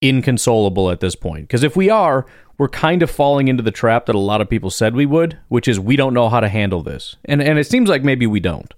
[0.00, 2.24] inconsolable at this point because if we are,
[2.56, 5.40] we're kind of falling into the trap that a lot of people said we would,
[5.48, 8.28] which is we don't know how to handle this, and and it seems like maybe
[8.28, 8.74] we don't.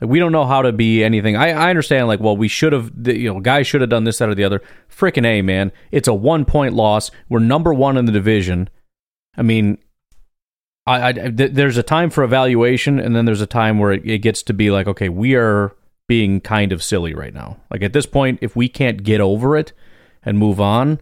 [0.00, 1.36] We don't know how to be anything.
[1.36, 4.18] I, I understand, like, well, we should have, you know, guys should have done this,
[4.18, 4.62] that, or the other.
[4.90, 5.72] Frickin' A, man.
[5.90, 7.10] It's a one point loss.
[7.28, 8.70] We're number one in the division.
[9.36, 9.78] I mean,
[10.86, 14.04] I, I th- there's a time for evaluation, and then there's a time where it,
[14.04, 15.76] it gets to be like, okay, we are
[16.08, 17.58] being kind of silly right now.
[17.70, 19.72] Like at this point, if we can't get over it
[20.24, 21.00] and move on,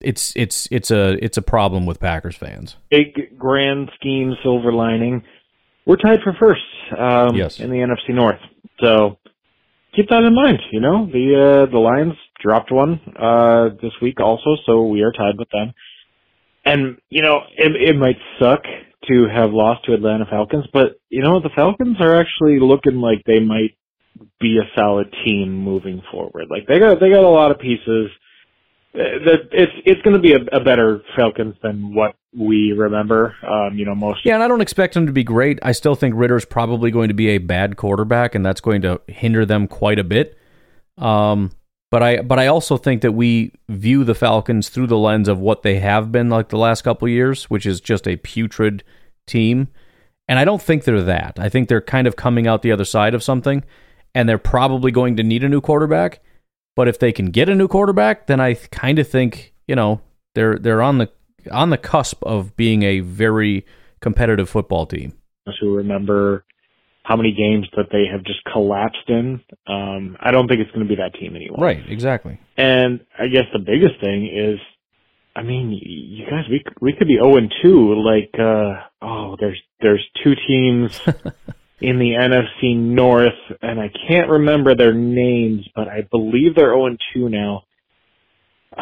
[0.00, 2.76] it's it's it's a it's a problem with Packers fans.
[2.90, 5.24] big grand scheme silver lining.
[5.86, 6.62] We're tied for first
[6.98, 7.60] um, Yes.
[7.60, 8.40] in the NFC North.
[8.80, 9.18] So
[9.94, 10.60] keep that in mind.
[10.72, 15.12] You know the uh, the Lions dropped one uh, this week also, so we are
[15.12, 15.72] tied with them.
[16.64, 18.62] And you know it, it might suck
[19.08, 23.22] to have lost to Atlanta Falcons, but you know the Falcons are actually looking like
[23.26, 23.76] they might
[24.40, 26.46] be a solid team moving forward.
[26.50, 28.10] Like they got they got a lot of pieces.
[28.94, 33.34] Uh, it's it's going to be a, a better Falcons than what we remember.
[33.46, 35.58] Um, you know, most Yeah, and I don't expect him to be great.
[35.62, 39.00] I still think Ridder's probably going to be a bad quarterback, and that's going to
[39.08, 40.38] hinder them quite a bit.
[40.96, 41.50] Um,
[41.90, 45.40] but I but I also think that we view the Falcons through the lens of
[45.40, 48.84] what they have been like the last couple years, which is just a putrid
[49.26, 49.68] team.
[50.28, 51.38] And I don't think they're that.
[51.38, 53.64] I think they're kind of coming out the other side of something,
[54.14, 56.20] and they're probably going to need a new quarterback.
[56.76, 60.00] But if they can get a new quarterback, then I kind of think you know
[60.34, 61.10] they're they're on the
[61.50, 63.66] on the cusp of being a very
[64.00, 65.14] competitive football team.
[65.60, 66.44] who remember
[67.04, 69.40] how many games that they have just collapsed in.
[69.66, 71.58] Um, I don't think it's going to be that team anymore.
[71.58, 72.40] Right, exactly.
[72.56, 74.58] And I guess the biggest thing is
[75.36, 77.94] I mean, you guys, we we could be zero and two.
[78.00, 81.00] Like, uh, oh, there's there's two teams
[81.80, 86.86] in the NFC North, and I can't remember their names, but I believe they're zero
[86.86, 87.64] and two now.
[88.76, 88.80] Uh,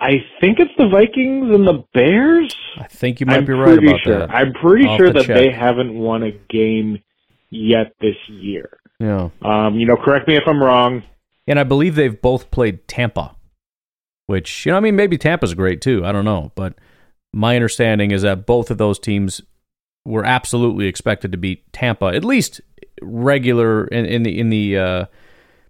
[0.00, 2.54] I think it's the Vikings and the Bears.
[2.78, 4.18] I think you might I'm be right about sure.
[4.20, 4.30] that.
[4.30, 7.02] I'm pretty I'll sure that they haven't won a game
[7.50, 8.78] yet this year.
[8.98, 9.28] Yeah.
[9.42, 11.02] Um, you know, correct me if I'm wrong.
[11.46, 13.36] And I believe they've both played Tampa,
[14.26, 16.04] which, you know, I mean, maybe Tampa's great too.
[16.04, 16.52] I don't know.
[16.54, 16.74] But
[17.32, 19.42] my understanding is that both of those teams
[20.04, 22.60] were absolutely expected to beat Tampa, at least
[23.00, 25.04] regular in, in the, in the, uh,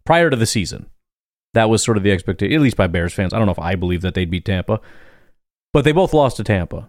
[0.04, 0.86] prior to the season.
[1.54, 3.32] That was sort of the expectation, at least by Bears fans.
[3.32, 4.80] I don't know if I believe that they'd beat Tampa,
[5.72, 6.88] but they both lost to Tampa.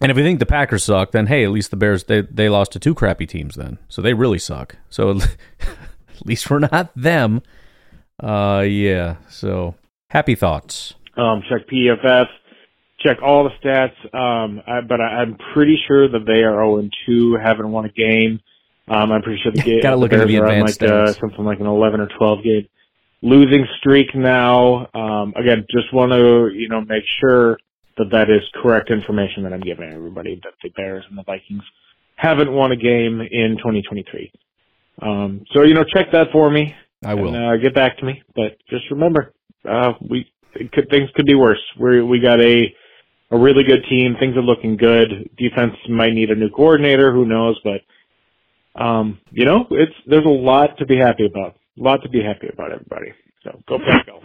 [0.00, 2.48] And if you think the Packers suck, then hey, at least the Bears they they
[2.48, 4.76] lost to two crappy teams then, so they really suck.
[4.90, 5.10] So
[5.60, 7.42] at least we're not them.
[8.20, 9.16] Uh, yeah.
[9.28, 9.76] So
[10.10, 10.94] happy thoughts.
[11.16, 12.26] Um, check PFF,
[13.04, 14.14] check all the stats.
[14.14, 17.84] Um, I, but I, I'm pretty sure that they are 0 and 2, haven't won
[17.84, 18.40] a game.
[18.88, 21.12] Um, I'm pretty sure the, ga- Gotta the look into the are advanced like uh,
[21.14, 22.68] something like an 11 or 12 game
[23.24, 24.86] losing streak now.
[24.94, 27.58] Um, again, just want to you know make sure
[27.96, 30.40] that that is correct information that I'm giving everybody.
[30.44, 31.62] That the Bears and the Vikings
[32.16, 34.32] haven't won a game in 2023.
[35.02, 36.74] Um, so you know, check that for me.
[37.04, 37.34] I will.
[37.34, 38.22] And, uh, get back to me.
[38.36, 39.32] But just remember,
[39.68, 41.62] uh, we it could, things could be worse.
[41.80, 42.74] We we got a
[43.30, 44.16] a really good team.
[44.18, 45.30] Things are looking good.
[45.36, 47.12] Defense might need a new coordinator.
[47.12, 47.58] Who knows?
[47.64, 47.80] But
[48.80, 51.56] um, you know, it's there's a lot to be happy about.
[51.78, 53.12] A lot to be happy about, everybody.
[53.42, 54.20] So go Pack go.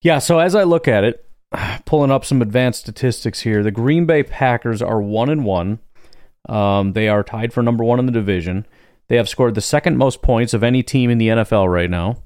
[0.00, 1.26] Yeah, so as I look at it,
[1.84, 5.78] pulling up some advanced statistics here, the Green Bay Packers are one and one.
[6.46, 8.66] Um, they are tied for number one in the division.
[9.08, 12.18] They have scored the second most points of any team in the NFL right now.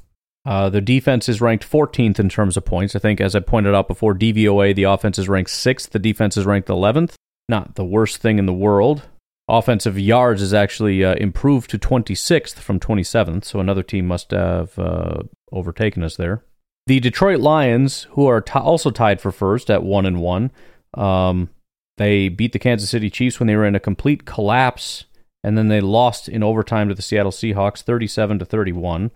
[0.49, 2.97] Uh, their defense is ranked 14th in terms of points.
[2.97, 5.91] I think, as I pointed out before, DVOA, the offense is ranked sixth.
[5.91, 7.17] The defense is ranked 11th.
[7.51, 9.03] Not the worst thing in the world.
[9.47, 14.79] Offensive yards is actually uh, improved to 26th from 27th, so another team must have
[14.79, 15.19] uh,
[15.53, 16.43] overtaken us there.
[16.87, 20.51] The Detroit Lions, who are t- also tied for first at one and one,
[20.95, 21.51] um,
[21.99, 25.05] they beat the Kansas City Chiefs when they were in a complete collapse,
[25.45, 29.11] and then they lost in overtime to the Seattle Seahawks, thirty-seven to thirty-one.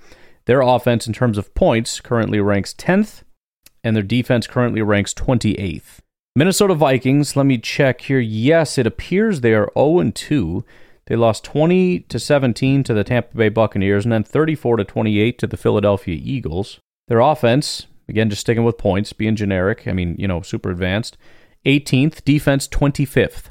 [0.47, 3.25] Their offense, in terms of points, currently ranks tenth,
[3.85, 6.01] and their defense currently ranks twenty-eighth.
[6.35, 7.37] Minnesota Vikings.
[7.37, 8.19] Let me check here.
[8.19, 10.65] Yes, it appears they are zero and two.
[11.07, 15.39] They lost twenty to seventeen to the Tampa Bay Buccaneers, and then thirty-four to twenty-eight
[15.39, 16.81] to the Philadelphia Eagles.
[17.09, 19.87] Their offense, again, just sticking with points, being generic.
[19.87, 21.17] I mean, you know, super advanced.
[21.67, 23.51] 18th, defense 25th,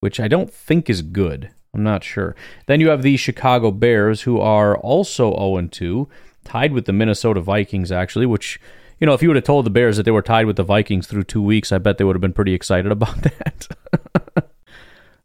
[0.00, 1.50] which I don't think is good.
[1.76, 2.34] I'm not sure.
[2.64, 6.08] Then you have the Chicago Bears, who are also 0 2,
[6.42, 8.58] tied with the Minnesota Vikings, actually, which,
[8.98, 10.62] you know, if you would have told the Bears that they were tied with the
[10.62, 13.68] Vikings through two weeks, I bet they would have been pretty excited about that.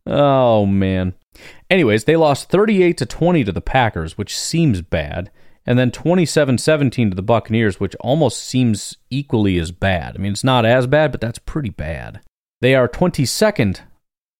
[0.06, 1.14] oh, man.
[1.70, 5.32] Anyways, they lost 38 to 20 to the Packers, which seems bad
[5.66, 10.16] and then 27-17 to the Buccaneers, which almost seems equally as bad.
[10.16, 12.20] I mean, it's not as bad, but that's pretty bad.
[12.62, 13.82] They are 22nd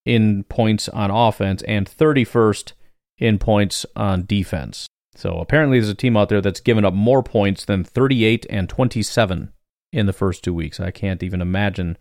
[0.06, 2.74] in points on offense and 31st
[3.18, 4.88] in points on defense.
[5.16, 8.70] So apparently there's a team out there that's given up more points than 38 and
[8.70, 9.52] 27
[9.92, 10.80] in the first 2 weeks.
[10.80, 11.98] I can't even imagine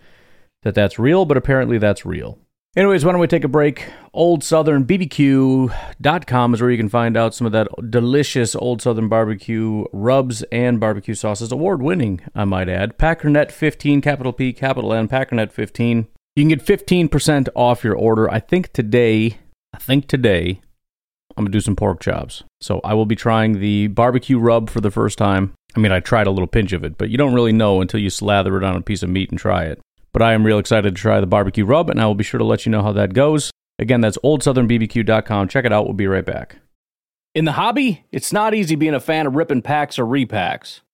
[0.62, 2.38] that that's real, but apparently that's real.
[2.76, 3.86] Anyways, why don't we take a break?
[4.14, 10.44] OldSouthernBBQ.com is where you can find out some of that delicious Old Southern barbecue rubs
[10.52, 11.50] and barbecue sauces.
[11.50, 12.96] Award winning, I might add.
[12.96, 16.06] Packernet 15, capital P, capital N, Packernet 15.
[16.40, 18.30] You can get 15% off your order.
[18.30, 19.36] I think today,
[19.74, 20.62] I think today,
[21.36, 22.44] I'm going to do some pork chops.
[22.62, 25.52] So I will be trying the barbecue rub for the first time.
[25.76, 28.00] I mean, I tried a little pinch of it, but you don't really know until
[28.00, 29.80] you slather it on a piece of meat and try it.
[30.14, 32.38] But I am real excited to try the barbecue rub, and I will be sure
[32.38, 33.50] to let you know how that goes.
[33.78, 35.48] Again, that's oldsouthernbbq.com.
[35.48, 35.84] Check it out.
[35.84, 36.56] We'll be right back.
[37.34, 40.80] In the hobby, it's not easy being a fan of ripping packs or repacks.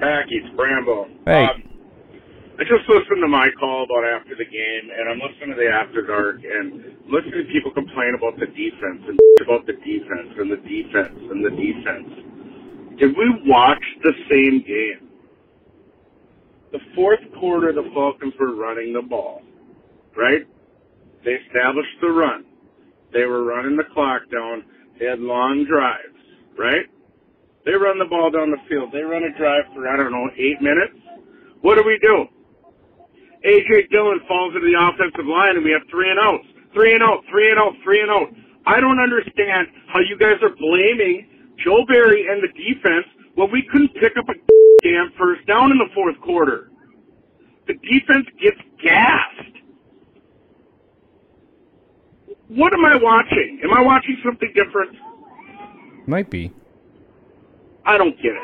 [0.00, 1.10] Back, it's Brambo.
[1.26, 1.44] Hey.
[1.44, 1.62] Um,
[2.58, 5.66] I just listened to my call about after the game, and I'm listening to the
[5.66, 10.50] After Dark, and listening to people complain about the defense and about the defense and
[10.50, 12.98] the defense and the defense.
[12.98, 15.10] Did we watch the same game?
[16.70, 19.42] The fourth quarter, the Falcons were running the ball,
[20.16, 20.46] right?
[21.24, 22.44] They established the run.
[23.12, 24.62] They were running the clock down.
[24.98, 26.22] They had long drives,
[26.56, 26.86] right?
[27.68, 28.96] They run the ball down the field.
[28.96, 30.96] They run a drive for, I don't know, eight minutes.
[31.60, 32.24] What do we do?
[33.44, 33.92] A.J.
[33.92, 36.48] Dillon falls into the offensive line and we have three and outs.
[36.72, 38.32] Three and out, three and out, three and out.
[38.64, 41.28] I don't understand how you guys are blaming
[41.62, 43.04] Joe Barry and the defense
[43.34, 44.36] when we couldn't pick up a
[44.82, 46.70] damn first down in the fourth quarter.
[47.66, 49.60] The defense gets gassed.
[52.48, 53.60] What am I watching?
[53.62, 54.96] Am I watching something different?
[56.08, 56.50] Might be.
[57.88, 58.42] I don't get it.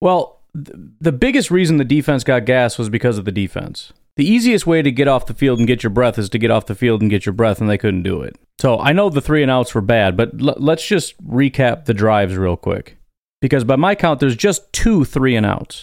[0.00, 3.92] Well, th- the biggest reason the defense got gas was because of the defense.
[4.16, 6.50] The easiest way to get off the field and get your breath is to get
[6.50, 8.36] off the field and get your breath, and they couldn't do it.
[8.58, 11.92] So I know the three and outs were bad, but l- let's just recap the
[11.92, 12.96] drives real quick.
[13.42, 15.82] Because by my count, there's just two three and outs.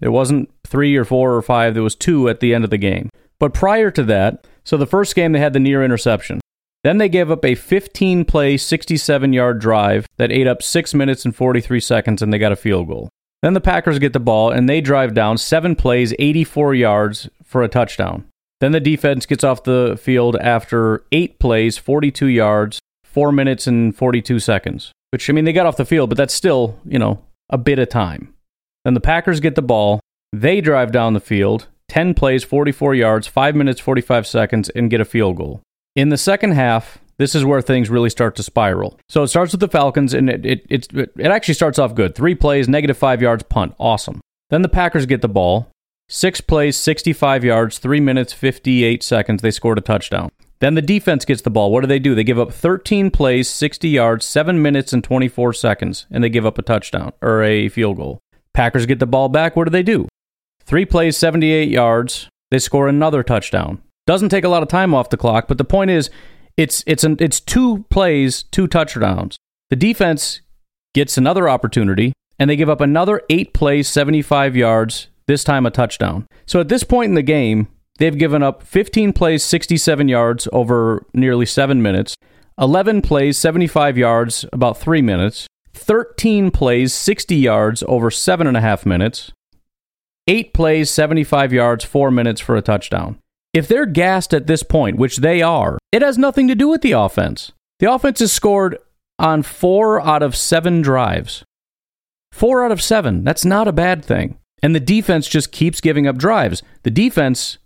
[0.00, 2.78] It wasn't three or four or five, there was two at the end of the
[2.78, 3.10] game.
[3.40, 6.40] But prior to that, so the first game they had the near interception.
[6.84, 11.24] Then they gave up a 15 play, 67 yard drive that ate up 6 minutes
[11.24, 13.08] and 43 seconds, and they got a field goal.
[13.42, 17.62] Then the Packers get the ball and they drive down 7 plays, 84 yards for
[17.62, 18.26] a touchdown.
[18.60, 23.94] Then the defense gets off the field after 8 plays, 42 yards, 4 minutes and
[23.96, 24.92] 42 seconds.
[25.10, 27.78] Which, I mean, they got off the field, but that's still, you know, a bit
[27.78, 28.34] of time.
[28.84, 30.00] Then the Packers get the ball.
[30.32, 35.00] They drive down the field, 10 plays, 44 yards, 5 minutes, 45 seconds, and get
[35.00, 35.62] a field goal.
[35.96, 38.98] In the second half, this is where things really start to spiral.
[39.08, 42.16] So it starts with the Falcons, and it, it, it, it actually starts off good.
[42.16, 43.74] Three plays, negative five yards, punt.
[43.78, 44.20] Awesome.
[44.50, 45.70] Then the Packers get the ball.
[46.08, 49.40] Six plays, 65 yards, three minutes, 58 seconds.
[49.40, 50.30] They scored a touchdown.
[50.58, 51.70] Then the defense gets the ball.
[51.70, 52.14] What do they do?
[52.14, 56.44] They give up 13 plays, 60 yards, 7 minutes and 24 seconds, and they give
[56.44, 58.18] up a touchdown or a field goal.
[58.52, 59.56] Packers get the ball back.
[59.56, 60.08] What do they do?
[60.64, 62.28] Three plays, 78 yards.
[62.50, 63.80] They score another touchdown.
[64.06, 66.10] Doesn't take a lot of time off the clock, but the point is,
[66.56, 69.36] it's it's an, it's two plays, two touchdowns.
[69.70, 70.40] The defense
[70.94, 75.08] gets another opportunity, and they give up another eight plays, 75 yards.
[75.26, 76.26] This time a touchdown.
[76.44, 81.06] So at this point in the game, they've given up 15 plays, 67 yards over
[81.14, 82.14] nearly seven minutes.
[82.60, 85.46] 11 plays, 75 yards, about three minutes.
[85.72, 89.32] 13 plays, 60 yards over seven and a half minutes.
[90.26, 93.18] Eight plays, 75 yards, four minutes for a touchdown.
[93.54, 96.82] If they're gassed at this point, which they are, it has nothing to do with
[96.82, 97.52] the offense.
[97.78, 98.78] The offense has scored
[99.18, 101.44] on four out of seven drives.
[102.32, 103.22] Four out of seven.
[103.22, 104.38] That's not a bad thing.
[104.60, 106.62] And the defense just keeps giving up drives.
[106.82, 107.58] The defense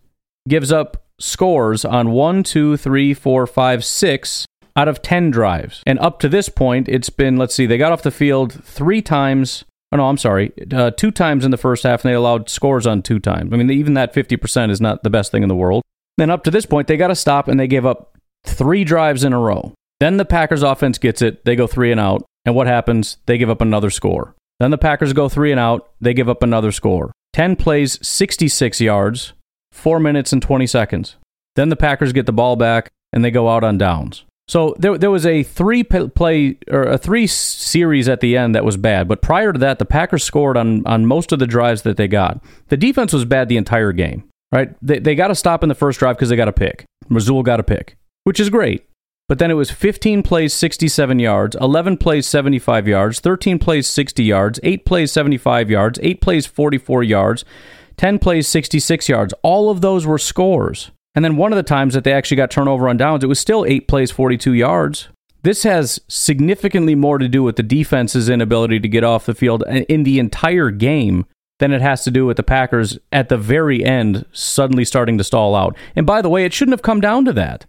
[0.47, 4.47] gives up scores on one, two, three, four, five, six
[4.77, 5.83] out of 10 drives.
[5.87, 9.03] And up to this point, it's been, let's see, they got off the field three
[9.03, 9.65] times.
[9.91, 10.53] Oh, no, I'm sorry.
[10.71, 13.53] Uh, two times in the first half, and they allowed scores on two times.
[13.53, 15.83] I mean, even that 50% is not the best thing in the world.
[16.19, 19.25] Then up to this point, they got to stop, and they gave up three drives
[19.25, 19.73] in a row.
[20.01, 21.45] Then the Packers offense gets it.
[21.45, 22.25] They go three and out.
[22.45, 23.17] And what happens?
[23.27, 24.35] They give up another score.
[24.61, 25.91] Then the Packers go three and out.
[26.01, 27.13] They give up another score.
[27.33, 29.33] 10 plays, 66 yards,
[29.73, 31.17] 4 minutes and 20 seconds.
[31.57, 34.25] Then the Packers get the ball back and they go out on downs.
[34.49, 38.65] So there, there was a three play or a three series at the end that
[38.65, 41.83] was bad, but prior to that, the Packers scored on on most of the drives
[41.83, 42.43] that they got.
[42.69, 44.25] The defense was bad the entire game.
[44.51, 44.75] right?
[44.81, 46.87] They, they got to stop in the first drive because they got a pick.
[47.11, 48.85] Missoula got a pick, which is great.
[49.29, 54.25] But then it was 15 plays, 67 yards, 11 plays, 75 yards, 13 plays, 60
[54.25, 57.45] yards, 8 plays, 75 yards, 8 plays, 44 yards,
[57.99, 59.35] 10 plays, 66 yards.
[59.43, 60.91] All of those were scores.
[61.19, 63.41] And then one of the times that they actually got turnover on downs, it was
[63.41, 65.09] still 8 plays, 42 yards.
[65.43, 69.65] This has significantly more to do with the defense's inability to get off the field
[69.67, 71.27] in the entire game
[71.59, 75.25] than it has to do with the Packers at the very end suddenly starting to
[75.25, 75.77] stall out.
[75.97, 77.67] And by the way, it shouldn't have come down to that.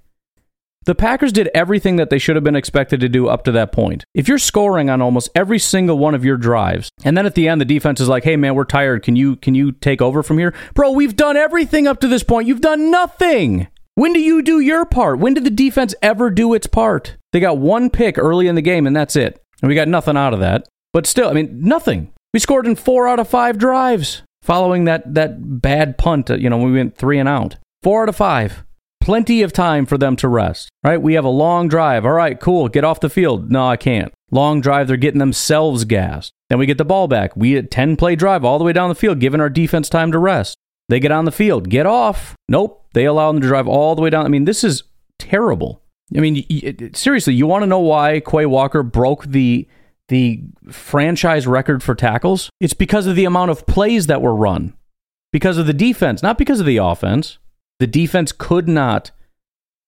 [0.83, 3.71] The Packers did everything that they should have been expected to do up to that
[3.71, 4.05] point.
[4.13, 7.47] If you're scoring on almost every single one of your drives, and then at the
[7.47, 9.03] end the defense is like, "Hey man, we're tired.
[9.03, 12.23] Can you can you take over from here?" Bro, we've done everything up to this
[12.23, 12.47] point.
[12.47, 13.67] You've done nothing.
[13.95, 15.19] When do you do your part?
[15.19, 17.17] When did the defense ever do its part?
[17.33, 19.41] They got one pick early in the game and that's it.
[19.61, 20.67] And we got nothing out of that.
[20.93, 22.13] But still, I mean, nothing.
[22.33, 26.49] We scored in 4 out of 5 drives following that that bad punt, uh, you
[26.49, 27.57] know, we went 3 and out.
[27.83, 28.63] 4 out of 5
[29.09, 31.01] plenty of time for them to rest, right?
[31.01, 32.05] We have a long drive.
[32.05, 32.67] All right, cool.
[32.67, 33.49] Get off the field.
[33.49, 34.13] No, I can't.
[34.29, 36.31] Long drive, they're getting themselves gassed.
[36.47, 37.35] Then we get the ball back.
[37.35, 40.11] We had 10 play drive all the way down the field, giving our defense time
[40.11, 40.57] to rest.
[40.89, 41.71] They get on the field.
[41.71, 42.35] Get off.
[42.47, 42.85] Nope.
[42.93, 44.25] They allow them to drive all the way down.
[44.25, 44.83] I mean, this is
[45.17, 45.81] terrible.
[46.15, 49.67] I mean, seriously, you want to know why Quay Walker broke the
[50.09, 52.51] the franchise record for tackles?
[52.59, 54.75] It's because of the amount of plays that were run.
[55.31, 57.39] Because of the defense, not because of the offense.
[57.79, 59.11] The defense could not,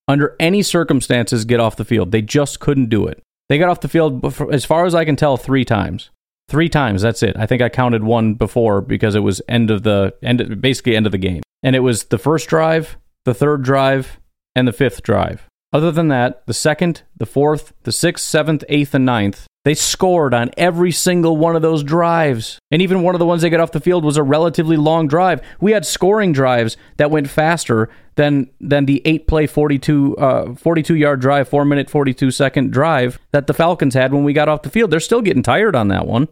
[0.07, 2.11] under any circumstances, get off the field.
[2.11, 3.21] They just couldn't do it.
[3.49, 6.09] They got off the field, as far as I can tell, three times.
[6.47, 7.01] Three times.
[7.01, 7.35] That's it.
[7.37, 11.05] I think I counted one before because it was end of the end, basically end
[11.05, 14.19] of the game, and it was the first drive, the third drive,
[14.55, 15.47] and the fifth drive.
[15.73, 20.34] Other than that, the second, the fourth, the sixth, seventh, eighth, and ninth they scored
[20.34, 22.59] on every single one of those drives.
[22.72, 25.07] And even one of the ones they got off the field was a relatively long
[25.07, 25.41] drive.
[25.59, 30.95] We had scoring drives that went faster than than the 8 play 42 uh, 42
[30.95, 34.64] yard drive, 4 minute 42 second drive that the Falcons had when we got off
[34.64, 34.89] the field.
[34.89, 36.28] They're still getting tired on that one.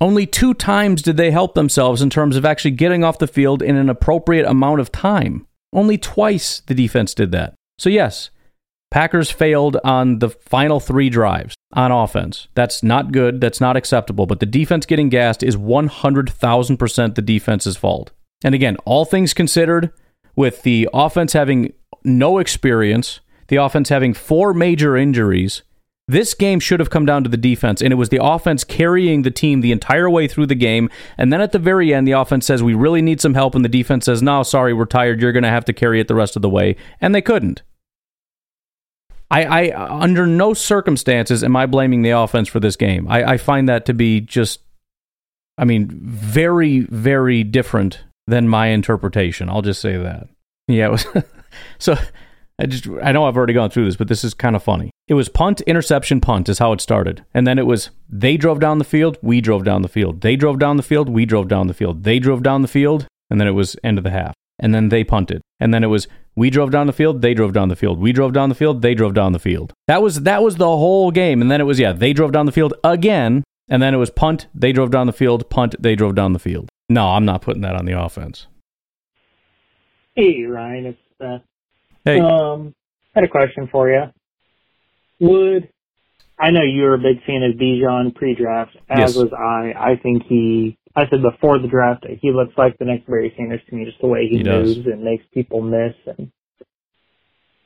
[0.00, 3.62] Only two times did they help themselves in terms of actually getting off the field
[3.62, 5.46] in an appropriate amount of time.
[5.72, 7.54] Only twice the defense did that.
[7.78, 8.30] So yes,
[8.90, 12.48] Packers failed on the final 3 drives on offense.
[12.54, 13.40] That's not good.
[13.40, 14.26] That's not acceptable.
[14.26, 18.10] But the defense getting gassed is 100,000% the defense's fault.
[18.44, 19.92] And again, all things considered,
[20.34, 21.72] with the offense having
[22.04, 25.62] no experience, the offense having four major injuries,
[26.08, 29.22] this game should have come down to the defense, and it was the offense carrying
[29.22, 30.90] the team the entire way through the game.
[31.16, 33.54] And then at the very end, the offense says, We really need some help.
[33.54, 35.20] And the defense says, No, sorry, we're tired.
[35.20, 36.76] You're going to have to carry it the rest of the way.
[37.00, 37.62] And they couldn't.
[39.32, 43.08] I, I under no circumstances am I blaming the offense for this game.
[43.08, 44.60] I, I find that to be just,
[45.56, 49.48] I mean, very, very different than my interpretation.
[49.48, 50.28] I'll just say that.
[50.68, 51.06] Yeah, was.
[51.78, 51.96] so
[52.58, 54.90] I just I know I've already gone through this, but this is kind of funny.
[55.08, 57.24] It was punt, interception, punt is how it started.
[57.34, 60.20] And then it was they drove down the field, we drove down the field.
[60.20, 62.04] They drove down the field, we drove down the field.
[62.04, 64.34] They drove down the field, and then it was end of the half.
[64.62, 65.42] And then they punted.
[65.60, 67.98] And then it was we drove down the field, they drove down the field.
[67.98, 69.74] We drove down the field, they drove down the field.
[69.88, 71.42] That was that was the whole game.
[71.42, 74.08] And then it was yeah, they drove down the field again, and then it was
[74.10, 76.70] punt, they drove down the field, punt, they drove down the field.
[76.88, 78.46] No, I'm not putting that on the offense.
[80.14, 81.42] Hey Ryan, it's Seth.
[82.04, 82.20] Hey.
[82.20, 82.74] Um,
[83.14, 84.04] I had a question for you.
[85.20, 85.68] Would
[86.38, 89.16] I know you were a big fan of Bijan pre-draft, as Yes.
[89.16, 89.74] was I.
[89.78, 93.60] I think he I said before the draft, he looks like the next Barry Sanders
[93.68, 94.76] to me, just the way he, He does.
[94.76, 95.94] moves and makes people miss.
[96.06, 96.30] And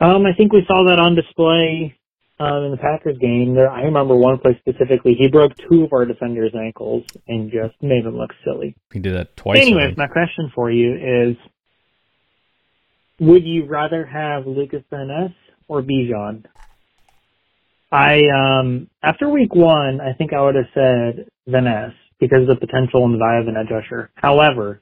[0.01, 1.97] um, I think we saw that on display
[2.39, 3.55] um, in the Packers game.
[3.55, 5.15] There, I remember one play specifically.
[5.19, 8.77] He broke two of our defenders' ankles and just made them look silly.
[8.93, 9.59] He did that twice.
[9.61, 11.37] Anyways, my question for you is:
[13.19, 15.33] Would you rather have Lukas Van Ness
[15.67, 16.45] or Bijan?
[17.91, 22.49] I um after week one, I think I would have said Van Ness because of
[22.49, 24.11] the potential and the value of an edge rusher.
[24.15, 24.81] However,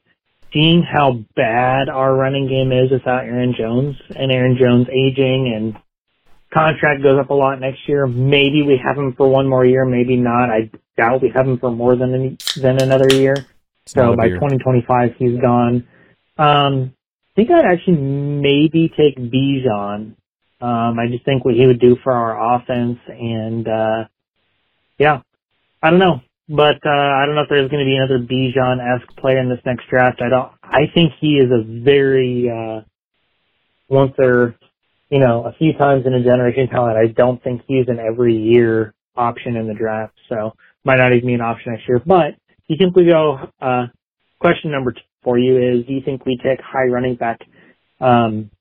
[0.53, 5.75] seeing how bad our running game is without Aaron Jones and Aaron Jones aging and
[6.53, 9.85] contract goes up a lot next year, maybe we have him for one more year,
[9.85, 10.49] maybe not.
[10.49, 13.35] I doubt we have him for more than an, than another year.
[13.35, 13.47] not
[13.87, 14.35] So by beer.
[14.35, 15.87] 2025, he's gone.
[16.37, 16.93] Um,
[17.31, 20.15] I think I'd actually maybe take Bijan.
[20.61, 24.05] Um, I just think what he would do for our offense, and uh,
[24.97, 25.21] yeah,
[25.83, 29.17] I don't know, but uh, I don't know if there's going to be another Bijan-esque
[29.17, 30.21] player in this next draft.
[30.21, 30.51] I don't.
[30.63, 32.81] I think he is a very uh,
[33.89, 34.55] once or
[35.09, 36.97] you know a few times in a generation talent.
[36.97, 41.27] I don't think he's an every year option in the draft, so might not even
[41.27, 42.01] be an option next year.
[42.05, 43.39] But do you think we go?
[43.59, 43.87] Uh,
[44.39, 47.41] question number two for you is: Do you think we take high running back
[47.99, 48.51] um,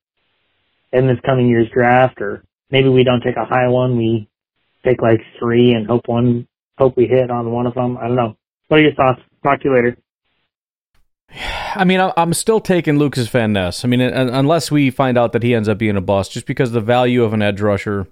[0.92, 4.28] in this coming year's draft, or maybe we don't take a high one, we
[4.84, 6.46] take like three and hope one,
[6.78, 7.96] hope we hit on one of them.
[7.98, 8.36] I don't know.
[8.68, 9.20] What are your thoughts?
[9.42, 9.96] Talk to you later.
[11.76, 13.84] I mean, I'm still taking Lukas Van Ness.
[13.84, 16.70] I mean, unless we find out that he ends up being a bust, just because
[16.70, 18.06] the value of an edge rusher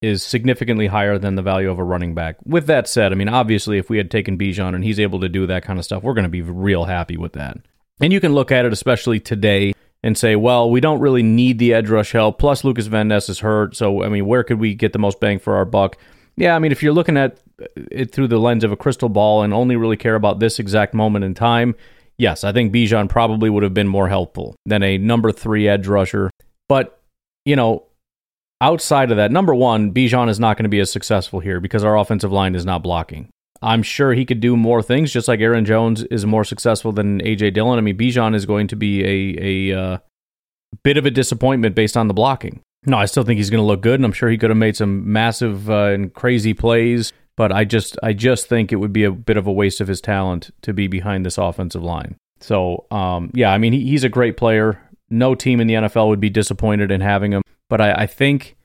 [0.00, 2.36] is significantly higher than the value of a running back.
[2.44, 5.28] With that said, I mean, obviously, if we had taken Bijan and he's able to
[5.28, 7.58] do that kind of stuff, we're going to be real happy with that.
[8.00, 11.58] And you can look at it, especially today, and say, well, we don't really need
[11.58, 12.38] the edge rush help.
[12.38, 13.76] Plus, Lukas Van Ness is hurt.
[13.76, 15.96] So, I mean, where could we get the most bang for our buck?
[16.36, 17.38] Yeah, I mean, if you're looking at
[17.76, 20.94] it through the lens of a crystal ball and only really care about this exact
[20.94, 21.74] moment in time,
[22.18, 25.86] yes, I think Bijan probably would have been more helpful than a number three edge
[25.86, 26.30] rusher.
[26.68, 27.00] But,
[27.44, 27.84] you know,
[28.60, 31.84] outside of that, number one, Bijan is not going to be as successful here because
[31.84, 33.28] our offensive line is not blocking.
[33.62, 37.20] I'm sure he could do more things, just like Aaron Jones is more successful than
[37.20, 37.78] AJ Dillon.
[37.78, 39.98] I mean, Bijan is going to be a a uh,
[40.82, 42.60] bit of a disappointment based on the blocking.
[42.86, 44.56] No, I still think he's going to look good, and I'm sure he could have
[44.56, 47.12] made some massive uh, and crazy plays.
[47.36, 49.88] But I just I just think it would be a bit of a waste of
[49.88, 52.16] his talent to be behind this offensive line.
[52.40, 54.80] So um, yeah, I mean he, he's a great player.
[55.10, 57.42] No team in the NFL would be disappointed in having him.
[57.68, 58.56] But I, I think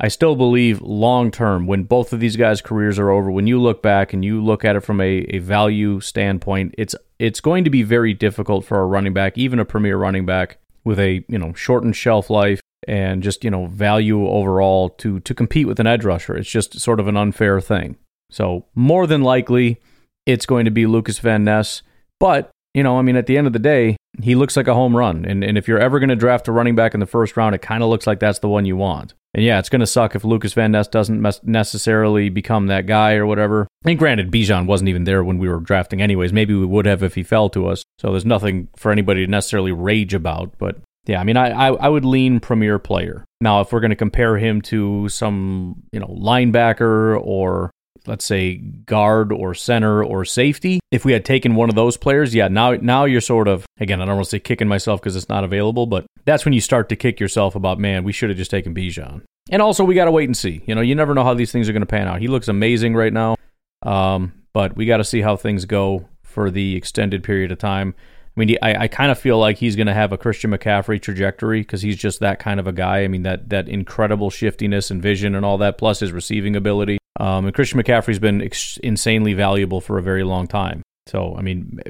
[0.00, 3.60] I still believe long term, when both of these guys' careers are over, when you
[3.60, 7.62] look back and you look at it from a, a value standpoint, it's it's going
[7.62, 11.24] to be very difficult for a running back, even a premier running back with a
[11.28, 15.80] you know shortened shelf life and just you know value overall to to compete with
[15.80, 16.36] an edge rusher.
[16.36, 17.96] It's just sort of an unfair thing.
[18.30, 19.80] So more than likely,
[20.26, 21.82] it's going to be Lukas Van Ness.
[22.18, 24.74] But you know, I mean, at the end of the day, he looks like a
[24.74, 25.24] home run.
[25.24, 27.54] And and if you're ever going to draft a running back in the first round,
[27.54, 29.14] it kind of looks like that's the one you want.
[29.32, 32.86] And yeah, it's going to suck if Lukas Van Ness doesn't mes- necessarily become that
[32.86, 33.68] guy or whatever.
[33.84, 36.32] And granted, Bijan wasn't even there when we were drafting, anyways.
[36.32, 37.84] Maybe we would have if he fell to us.
[38.00, 40.58] So there's nothing for anybody to necessarily rage about.
[40.58, 43.24] But yeah, I mean, I, I, I would lean premier player.
[43.40, 47.72] Now, if we're going to compare him to some, you know, linebacker or
[48.06, 52.32] let's say guard or center or safety, if we had taken one of those players,
[52.32, 55.16] yeah, now now you're sort of again, I don't want to say kicking myself because
[55.16, 58.30] it's not available, but that's when you start to kick yourself about, man, we should
[58.30, 59.22] have just taken Bijan.
[59.50, 60.62] And also, we got to wait and see.
[60.66, 62.20] You know, you never know how these things are going to pan out.
[62.20, 63.36] He looks amazing right now,
[63.82, 67.96] um, but we got to see how things go for the extended period of time.
[68.40, 71.00] I mean, I, I kind of feel like he's going to have a Christian McCaffrey
[71.00, 73.02] trajectory because he's just that kind of a guy.
[73.02, 76.98] I mean, that that incredible shiftiness and vision and all that, plus his receiving ability.
[77.18, 80.82] Um, and Christian McCaffrey's been ex- insanely valuable for a very long time.
[81.06, 81.80] So, I mean,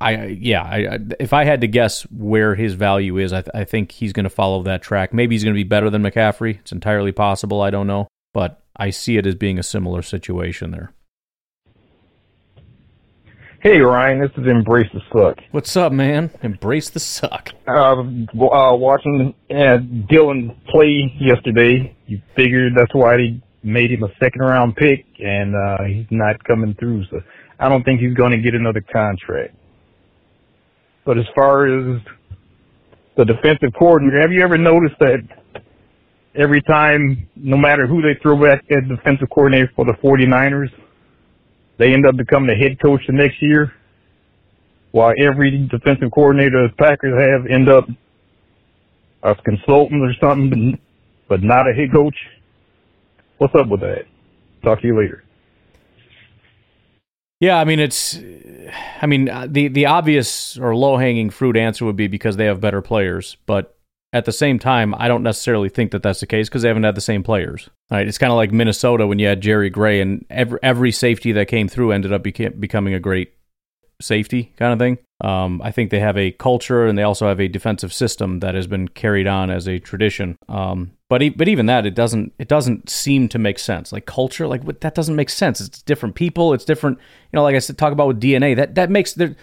[0.00, 3.64] I yeah, I, if I had to guess where his value is, I, th- I
[3.64, 5.14] think he's going to follow that track.
[5.14, 6.58] Maybe he's going to be better than McCaffrey.
[6.58, 7.62] It's entirely possible.
[7.62, 10.92] I don't know, but I see it as being a similar situation there.
[13.60, 15.40] Hey Ryan, this is Embrace the Suck.
[15.50, 16.30] What's up, man?
[16.44, 17.50] Embrace the suck.
[17.66, 19.78] Uh, uh watching uh,
[20.08, 25.56] Dillon play yesterday, you figured that's why they made him a second round pick, and
[25.56, 27.04] uh he's not coming through.
[27.10, 27.20] So
[27.58, 29.56] I don't think he's going to get another contract.
[31.04, 32.00] But as far as
[33.16, 35.18] the defensive coordinator, have you ever noticed that
[36.36, 40.70] every time, no matter who they throw back at defensive coordinator for the 49ers,
[41.78, 43.72] they end up becoming the head coach the next year,
[44.90, 47.88] while every defensive coordinator the Packers have end up
[49.22, 50.78] a consultant or something,
[51.28, 52.16] but not a head coach.
[53.38, 54.06] What's up with that?
[54.62, 55.24] Talk to you later.
[57.40, 58.18] Yeah, I mean it's,
[59.00, 62.46] I mean uh, the the obvious or low hanging fruit answer would be because they
[62.46, 63.77] have better players, but
[64.12, 66.84] at the same time, I don't necessarily think that that's the case because they haven't
[66.84, 67.68] had the same players.
[67.90, 68.06] Right?
[68.06, 71.48] It's kind of like Minnesota when you had Jerry Gray, and every every safety that
[71.48, 73.34] came through ended up beca- becoming a great
[74.00, 74.98] safety kind of thing.
[75.20, 78.54] Um, I think they have a culture and they also have a defensive system that
[78.54, 80.36] has been carried on as a tradition.
[80.48, 83.92] Um, but e- but even that, it doesn't it doesn't seem to make sense.
[83.92, 85.60] Like culture, like what, that doesn't make sense.
[85.60, 86.54] It's different people.
[86.54, 86.98] It's different.
[87.32, 88.54] You know, like I said, talk about with DNA.
[88.56, 89.36] That that makes there.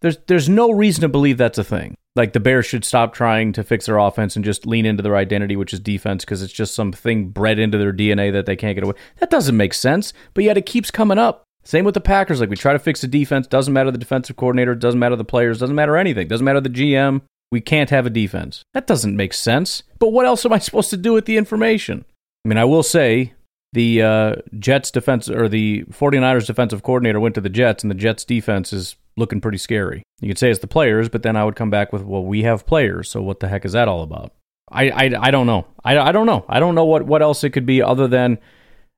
[0.00, 1.94] There's there's no reason to believe that's a thing.
[2.16, 5.16] Like the Bears should stop trying to fix their offense and just lean into their
[5.16, 8.74] identity, which is defense, because it's just something bred into their DNA that they can't
[8.74, 8.94] get away.
[9.18, 10.12] That doesn't make sense.
[10.34, 11.44] But yet it keeps coming up.
[11.62, 12.40] Same with the Packers.
[12.40, 13.46] Like we try to fix the defense.
[13.46, 14.74] Doesn't matter the defensive coordinator.
[14.74, 15.60] Doesn't matter the players.
[15.60, 16.26] Doesn't matter anything.
[16.26, 17.22] Doesn't matter the GM.
[17.52, 18.64] We can't have a defense.
[18.74, 19.82] That doesn't make sense.
[19.98, 22.04] But what else am I supposed to do with the information?
[22.44, 23.34] I mean, I will say
[23.72, 27.96] the uh, Jets defense or the 49ers defensive coordinator went to the Jets, and the
[27.96, 30.02] Jets defense is looking pretty scary.
[30.20, 32.42] You could say it's the players, but then I would come back with, well, we
[32.42, 34.32] have players, so what the heck is that all about?
[34.72, 35.66] I, I, I don't know.
[35.84, 36.44] I, I don't know.
[36.48, 38.38] I don't know what, what else it could be other than,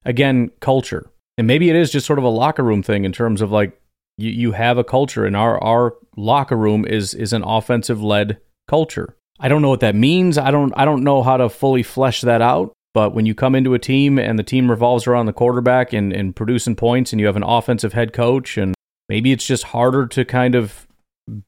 [0.05, 1.11] again, culture.
[1.37, 3.79] And maybe it is just sort of a locker room thing in terms of like
[4.17, 8.39] you, you have a culture, and our, our locker room is is an offensive led
[8.69, 9.17] culture.
[9.41, 10.37] I don't know what that means.
[10.37, 12.73] I don't I don't know how to fully flesh that out.
[12.95, 16.13] But when you come into a team and the team revolves around the quarterback and,
[16.13, 18.75] and producing points and you have an offensive head coach and
[19.09, 20.87] maybe it's just harder to kind of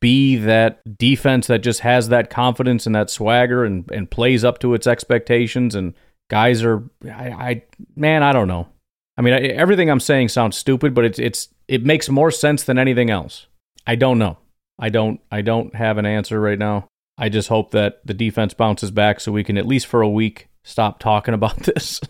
[0.01, 4.59] be that defense that just has that confidence and that swagger and, and plays up
[4.61, 5.95] to its expectations and
[6.31, 7.63] guys are I, I
[7.97, 8.69] man I don't know.
[9.17, 12.65] I mean I, everything I'm saying sounds stupid but it's it's it makes more sense
[12.65, 13.47] than anything else.
[13.87, 14.39] I don't know.
[14.79, 16.87] I don't I don't have an answer right now.
[17.19, 20.09] I just hope that the defense bounces back so we can at least for a
[20.09, 22.01] week stop talking about this.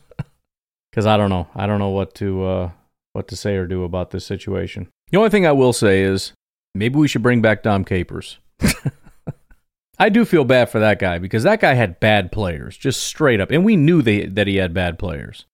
[0.91, 1.49] Because I don't know.
[1.55, 2.71] I don't know what to uh
[3.15, 6.33] what to say or do about this situation the only thing I will say is
[6.75, 8.41] maybe we should bring back Dom Capers.
[10.01, 13.41] I do feel bad for that guy because that guy had bad players, just straight
[13.41, 15.47] up, and we knew they, that he had bad players.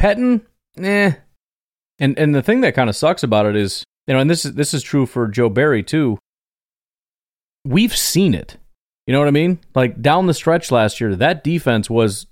[0.00, 0.42] Pettine,
[0.80, 1.14] eh.
[1.98, 4.44] And and the thing that kind of sucks about it is, you know, and this
[4.44, 6.16] is this is true for Joe Barry too.
[7.64, 8.56] We've seen it.
[9.08, 9.58] You know what I mean?
[9.74, 12.27] Like down the stretch last year, that defense was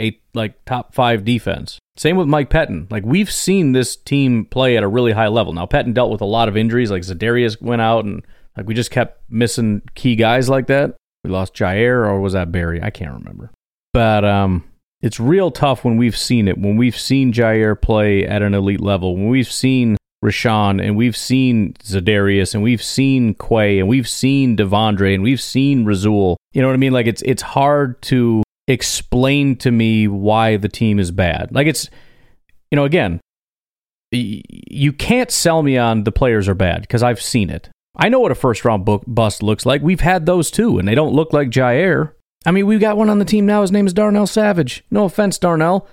[0.00, 1.78] a like top five defense.
[1.96, 2.90] Same with Mike Pettine.
[2.90, 5.52] Like we've seen this team play at a really high level.
[5.52, 8.24] Now Pettine dealt with a lot of injuries, like Za'Darius went out, and
[8.56, 10.96] like we just kept missing key guys like that.
[11.24, 12.82] We lost Jaire, or was that Barry?
[12.82, 13.50] I can't remember.
[13.92, 14.64] But um,
[15.02, 16.58] it's real tough when we've seen it.
[16.58, 19.14] When we've seen Jaire play at an elite level.
[19.14, 24.56] When we've seen Rashan and we've seen Za'Darius and we've seen Quay and we've seen
[24.56, 26.36] De'Vondre and we've seen Rasul.
[26.52, 26.92] You know what I mean?
[26.92, 31.54] Like it's it's hard to explain to me why the team is bad.
[31.54, 31.90] Like it's,
[32.70, 33.20] you know, again,
[34.12, 37.70] you can't sell me on the players are bad because I've seen it.
[37.96, 39.82] I know what a first round book bust looks like.
[39.82, 42.12] We've had those too, and they don't look like Jaire.
[42.46, 43.60] I mean, we've got one on the team now.
[43.60, 44.84] His name is Darnell Savage.
[44.90, 45.86] No offense, Darnell.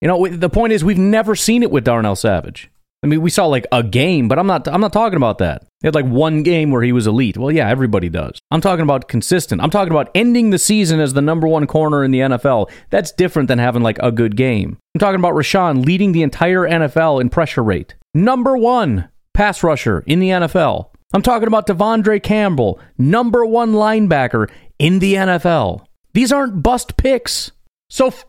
[0.00, 2.70] You know, the point is, we've never seen it with Darnell Savage.
[3.02, 5.62] I mean, we saw like a game, but I'm not I'm not talking about that.
[5.80, 7.36] He had like one game where he was elite.
[7.36, 8.38] Well, yeah, everybody does.
[8.50, 9.60] I'm talking about consistent.
[9.60, 12.70] I'm talking about ending the season as the number one corner in the NFL.
[12.90, 14.78] That's different than having like a good game.
[14.94, 17.94] I'm talking about Rashan leading the entire NFL in pressure rate.
[18.14, 20.88] Number one pass rusher in the NFL.
[21.12, 25.86] I'm talking about De'Vondre Campbell, number one linebacker in the NFL.
[26.14, 27.52] These aren't bust picks.
[27.88, 28.24] So f-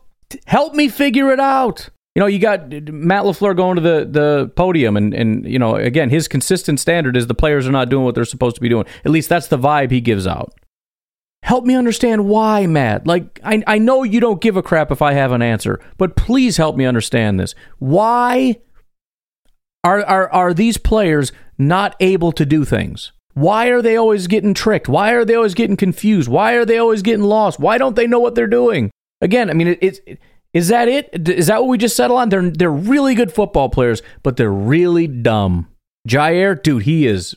[0.46, 1.88] help me figure it out
[2.18, 5.76] you know, you got Matt LaFleur going to the, the podium, and, and, you know,
[5.76, 8.68] again, his consistent standard is the players are not doing what they're supposed to be
[8.68, 8.86] doing.
[9.04, 10.52] At least that's the vibe he gives out.
[11.44, 13.06] Help me understand why, Matt.
[13.06, 16.16] Like, I, I know you don't give a crap if I have an answer, but
[16.16, 17.54] please help me understand this.
[17.78, 18.56] Why
[19.84, 23.12] are, are, are these players not able to do things?
[23.34, 24.88] Why are they always getting tricked?
[24.88, 26.28] Why are they always getting confused?
[26.28, 27.60] Why are they always getting lost?
[27.60, 28.90] Why don't they know what they're doing?
[29.20, 30.00] Again, I mean, it, it's.
[30.04, 30.18] It,
[30.58, 31.28] is that it?
[31.28, 32.30] Is that what we just settle on?
[32.30, 35.68] They're they're really good football players, but they're really dumb.
[36.08, 37.36] Jaire, dude, he is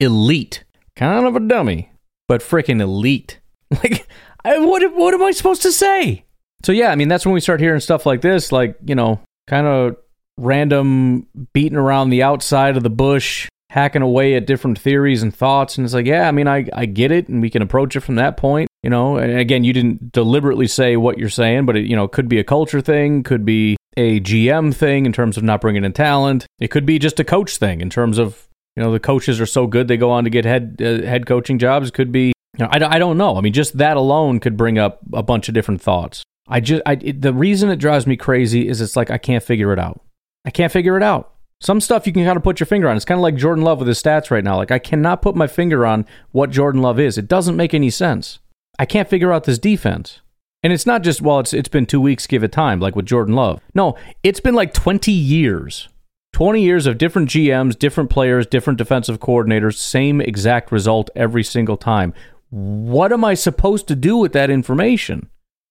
[0.00, 0.64] elite.
[0.96, 1.92] Kind of a dummy,
[2.28, 3.38] but freaking elite.
[3.84, 4.08] Like,
[4.44, 6.24] I, what what am I supposed to say?
[6.64, 9.20] So yeah, I mean that's when we start hearing stuff like this, like you know,
[9.46, 9.96] kind of
[10.36, 15.78] random beating around the outside of the bush, hacking away at different theories and thoughts,
[15.78, 18.00] and it's like, yeah, I mean, I I get it, and we can approach it
[18.00, 18.68] from that point.
[18.82, 22.08] You know, and again, you didn't deliberately say what you're saying, but it, you know,
[22.08, 25.84] could be a culture thing, could be a GM thing in terms of not bringing
[25.84, 26.46] in talent.
[26.58, 29.46] It could be just a coach thing in terms of you know the coaches are
[29.46, 31.90] so good they go on to get head uh, head coaching jobs.
[31.90, 33.36] Could be you know I, I don't know.
[33.36, 36.22] I mean, just that alone could bring up a bunch of different thoughts.
[36.48, 39.44] I just I, it, the reason it drives me crazy is it's like I can't
[39.44, 40.00] figure it out.
[40.44, 41.34] I can't figure it out.
[41.60, 42.96] Some stuff you can kind of put your finger on.
[42.96, 44.56] It's kind of like Jordan Love with his stats right now.
[44.56, 47.18] Like I cannot put my finger on what Jordan Love is.
[47.18, 48.38] It doesn't make any sense.
[48.80, 50.22] I can't figure out this defense.
[50.62, 53.04] And it's not just, well, it's it's been two weeks, give it time, like with
[53.04, 53.60] Jordan Love.
[53.74, 55.90] No, it's been like 20 years.
[56.32, 61.76] 20 years of different GMs, different players, different defensive coordinators, same exact result every single
[61.76, 62.14] time.
[62.48, 65.28] What am I supposed to do with that information?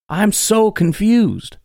[0.07, 1.57] I'm so confused.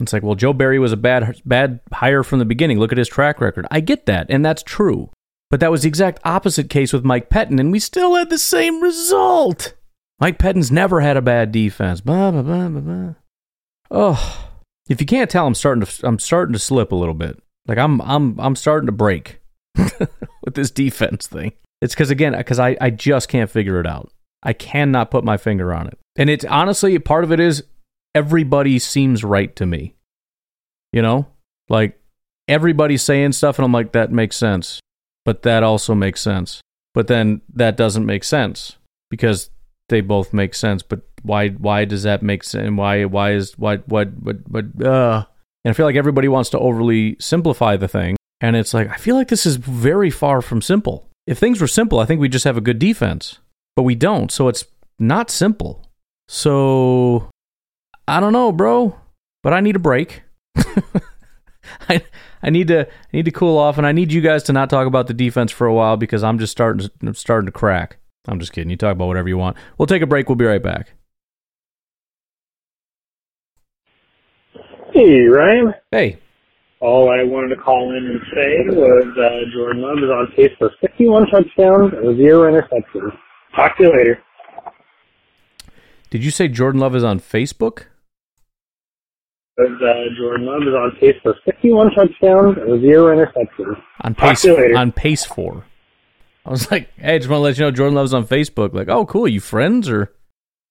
[0.00, 2.80] It's like, well, Joe Barry was a bad bad hire from the beginning.
[2.80, 3.64] Look at his track record.
[3.70, 5.10] I get that, and that's true.
[5.50, 8.38] But that was the exact opposite case with Mike Pettine, and we still had the
[8.38, 9.74] same result.
[10.20, 12.00] Mike Pettine's never had a bad defense.
[12.00, 13.14] Blah, blah, blah, blah, blah.
[13.90, 14.50] Oh,
[14.88, 17.42] if you can't tell, I'm starting to I'm starting to slip a little bit.
[17.66, 19.40] Like I'm I'm I'm starting to break
[19.76, 21.52] with this defense thing.
[21.80, 24.12] It's because again, because I I just can't figure it out.
[24.42, 27.64] I cannot put my finger on it, and it's honestly part of it is
[28.14, 29.94] everybody seems right to me.
[30.92, 31.28] You know,
[31.68, 31.98] like
[32.48, 34.80] everybody's saying stuff, and I'm like that makes sense,
[35.24, 36.60] but that also makes sense.
[36.92, 38.76] But then that doesn't make sense
[39.08, 39.50] because
[39.90, 42.66] they both make sense, but why why does that make sense?
[42.66, 45.24] And why why is what what what what uh
[45.64, 48.16] and I feel like everybody wants to overly simplify the thing.
[48.40, 51.06] And it's like I feel like this is very far from simple.
[51.26, 53.38] If things were simple, I think we just have a good defense.
[53.76, 54.32] But we don't.
[54.32, 54.64] So it's
[54.98, 55.86] not simple.
[56.28, 57.28] So
[58.08, 58.98] I don't know, bro,
[59.42, 60.22] but I need a break.
[61.88, 62.02] I
[62.42, 64.70] I need to I need to cool off, and I need you guys to not
[64.70, 67.98] talk about the defense for a while because I'm just starting starting to crack.
[68.30, 68.70] I'm just kidding.
[68.70, 69.56] You talk about whatever you want.
[69.76, 70.28] We'll take a break.
[70.28, 70.94] We'll be right back.
[74.92, 75.74] Hey, Ryan.
[75.90, 76.18] Hey.
[76.80, 80.52] All I wanted to call in and say was uh, Jordan Love is on pace
[80.58, 83.12] for 51 touchdowns and zero interceptions.
[83.54, 84.22] Talk to you later.
[86.08, 87.84] Did you say Jordan Love is on Facebook?
[89.60, 89.64] Uh,
[90.16, 93.76] Jordan Love is on pace for 51 touchdowns and zero interceptions.
[94.02, 94.76] On Talk pace to you later.
[94.76, 95.66] on pace four.
[96.44, 98.72] I was like, hey, just want to let you know Jordan Love's on Facebook.
[98.72, 99.28] Like, oh, cool.
[99.28, 100.12] You friends or?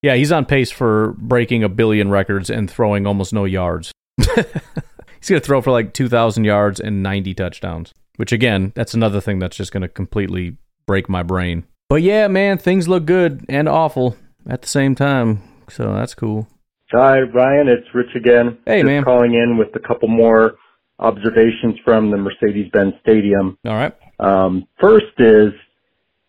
[0.02, 3.92] Yeah, he's on pace for breaking a billion records and throwing almost no yards.
[4.18, 7.92] he's gonna throw for like two thousand yards and ninety touchdowns.
[8.16, 10.56] Which again, that's another thing that's just gonna completely
[10.86, 11.64] break my brain.
[11.90, 14.16] But yeah, man, things look good and awful
[14.48, 15.42] at the same time.
[15.68, 16.48] So that's cool.
[16.92, 17.68] Hi, Ryan.
[17.68, 18.58] It's Rich again.
[18.66, 19.04] Hey, Just man.
[19.04, 20.54] calling in with a couple more
[20.98, 23.56] observations from the Mercedes-Benz Stadium.
[23.64, 23.94] All right.
[24.20, 25.52] Um, first is,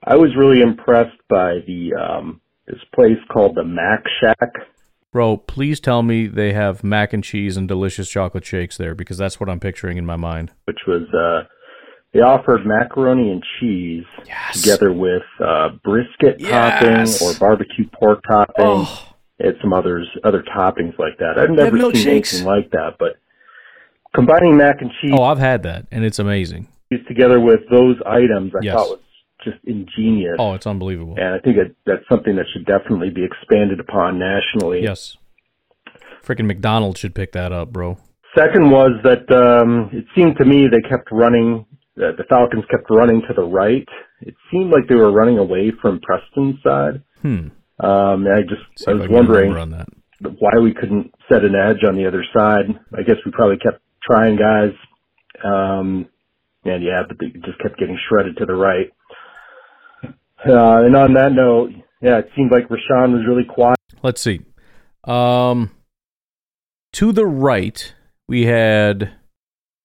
[0.03, 4.51] I was really impressed by the um, this place called the Mac Shack.
[5.11, 9.17] Bro, please tell me they have mac and cheese and delicious chocolate shakes there because
[9.17, 10.51] that's what I'm picturing in my mind.
[10.65, 11.47] which was uh
[12.13, 14.05] they offered macaroni and cheese
[14.53, 17.19] together with uh brisket Yes.
[17.19, 19.13] topping or barbecue pork topping Oh.
[19.39, 21.37] and some others other toppings like that.
[21.37, 22.07] I've never seen milkshakes.
[22.33, 23.17] anything like that, but
[24.15, 26.69] combining mac and cheese Oh, I've had that and it's amazing.
[27.07, 28.75] Together with those items I Yes.
[28.75, 28.99] thought was
[29.43, 30.35] just ingenious.
[30.39, 31.15] Oh, it's unbelievable.
[31.17, 34.83] And I think that that's something that should definitely be expanded upon nationally.
[34.83, 35.17] Yes.
[36.23, 37.97] Freaking McDonald's should pick that up, bro.
[38.37, 41.65] Second was that um, it seemed to me they kept running.
[41.97, 43.87] Uh, the Falcons kept running to the right.
[44.21, 47.01] It seemed like they were running away from Preston's side.
[47.21, 47.47] Hmm.
[47.83, 49.51] Um, I just I was can wondering
[50.21, 52.65] why we couldn't set an edge on the other side.
[52.95, 54.71] I guess we probably kept trying, guys.
[55.43, 56.07] Um,
[56.63, 58.91] and yeah, but they just kept getting shredded to the right.
[60.03, 63.77] Uh, and on that note, yeah, it seemed like Rashan was really quiet.
[64.01, 64.41] Let's see.
[65.03, 65.71] Um,
[66.93, 67.93] to the right,
[68.27, 69.11] we had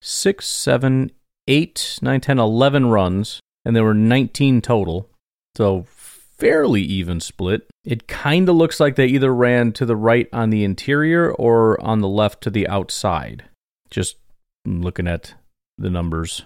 [0.01, 1.11] six, seven,
[1.47, 5.11] eight, nine, ten, eleven runs, and there were 19 total.
[5.57, 7.69] So fairly even split.
[7.85, 11.81] It kind of looks like they either ran to the right on the interior or
[11.83, 13.45] on the left to the outside.
[13.91, 14.17] Just
[14.67, 15.35] looking at
[15.79, 16.45] the numbers.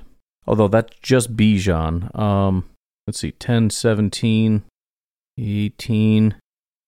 [0.50, 2.12] Although that's just Bijan.
[2.18, 2.68] Um,
[3.06, 4.64] let's see, 10, 17,
[5.38, 6.34] 18,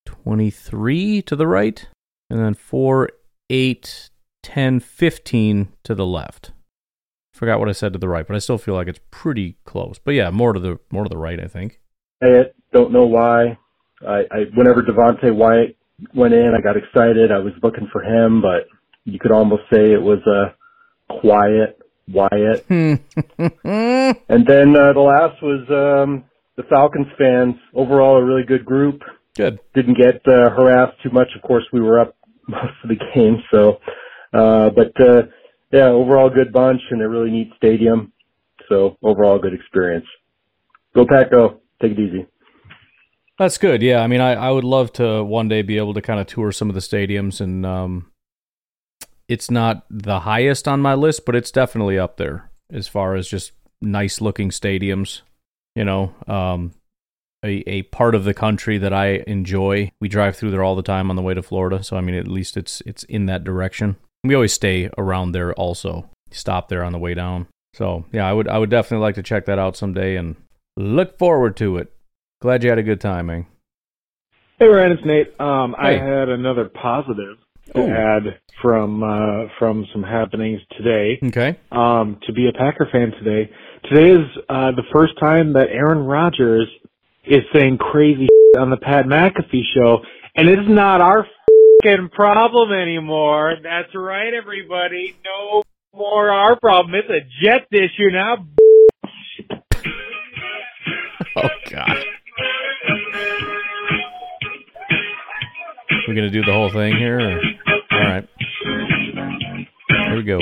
[0.05, 1.87] 23 to the right,
[2.29, 3.09] and then 4,
[3.49, 4.11] 8,
[4.43, 6.51] 10, 15 to the left.
[7.33, 10.01] Forgot what I said to the right, but I still feel like it's pretty close.
[10.05, 11.81] But yeah, more to the more to the right, I think.
[12.21, 13.59] I Don't know why.
[14.05, 15.77] I, I whenever Devonte Wyatt
[16.17, 17.31] went in, I got excited.
[17.31, 18.67] I was looking for him, but
[19.05, 20.57] you could almost say it was a
[21.21, 21.79] quiet
[22.09, 22.65] Wyatt.
[22.69, 22.95] Hmm.
[23.65, 26.25] and then uh, the last was um,
[26.57, 27.55] the Falcons fans.
[27.75, 29.03] Overall, a really good group.
[29.35, 29.61] Good.
[29.75, 31.29] Didn't get uh, harassed too much.
[31.37, 32.17] Of course, we were up
[32.49, 33.79] most of the game, so.
[34.33, 35.23] Uh, but uh,
[35.73, 38.13] yeah, overall good bunch and a really neat stadium.
[38.69, 40.07] So overall good experience.
[40.95, 41.61] Go Pack, go.
[41.81, 42.27] Take it easy.
[43.39, 43.83] That's good.
[43.83, 46.27] Yeah, I mean, I, I would love to one day be able to kind of
[46.27, 48.12] tour some of the stadiums, and um,
[49.29, 53.29] it's not the highest on my list, but it's definitely up there as far as
[53.29, 55.23] just nice looking stadiums.
[55.75, 56.73] You know, um,
[57.45, 59.93] a a part of the country that I enjoy.
[60.01, 62.15] We drive through there all the time on the way to Florida, so I mean,
[62.15, 63.97] at least it's it's in that direction.
[64.25, 67.47] We always stay around there, also stop there on the way down.
[67.75, 70.37] So yeah, I would I would definitely like to check that out someday, and
[70.77, 71.93] look forward to it.
[72.41, 73.47] Glad you had a good time, man.
[74.59, 75.41] Hey Ryan, it's Nate.
[75.41, 77.39] Um, I had another positive
[77.75, 77.91] to Ooh.
[77.91, 81.19] add from uh, from some happenings today.
[81.23, 81.59] Okay.
[81.71, 83.51] Um, to be a Packer fan today.
[83.91, 86.69] Today is uh, the first time that Aaron Rodgers
[87.25, 89.99] is saying crazy on the Pat McAfee show,
[90.37, 91.27] and it's not our
[91.83, 93.57] fing problem anymore.
[93.63, 95.15] That's right, everybody.
[95.25, 95.63] No
[95.95, 96.95] more our problem.
[96.95, 98.47] It's a Jets issue now.
[101.35, 101.97] Oh God.
[106.07, 107.21] We're gonna do the whole thing here.
[107.21, 107.41] Or?
[110.23, 110.39] We go.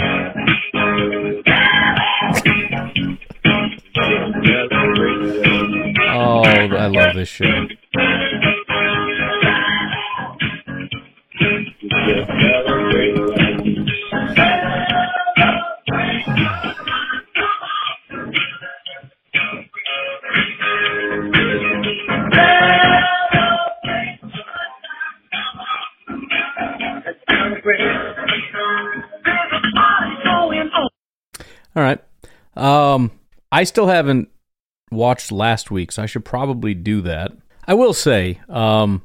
[6.12, 7.46] Oh, I love this show.
[31.76, 32.02] All right.
[32.56, 33.12] Um,
[33.52, 34.28] I still haven't
[34.90, 37.32] watched last week, so I should probably do that.
[37.66, 39.02] I will say, um,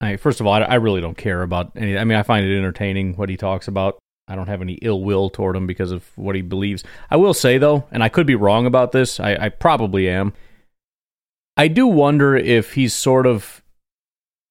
[0.00, 1.98] I, first of all, I, I really don't care about any.
[1.98, 3.98] I mean, I find it entertaining what he talks about.
[4.28, 6.84] I don't have any ill will toward him because of what he believes.
[7.10, 9.18] I will say though, and I could be wrong about this.
[9.18, 10.34] I, I probably am.
[11.56, 13.62] I do wonder if he's sort of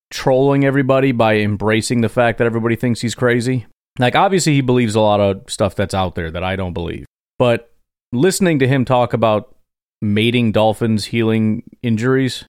[0.09, 3.67] trolling everybody by embracing the fact that everybody thinks he's crazy.
[3.99, 7.05] Like, obviously, he believes a lot of stuff that's out there that I don't believe.
[7.39, 7.71] But
[8.11, 9.55] listening to him talk about
[10.01, 12.45] mating dolphins healing injuries,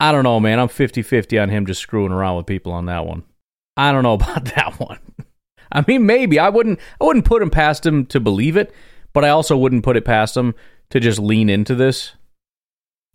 [0.00, 0.58] I don't know, man.
[0.58, 3.24] I'm 50 50 on him just screwing around with people on that one.
[3.76, 4.98] I don't know about that one.
[5.70, 6.78] I mean, maybe I wouldn't.
[7.00, 8.74] I wouldn't put him past him to believe it,
[9.12, 10.54] but I also wouldn't put it past him
[10.90, 12.12] to just lean into this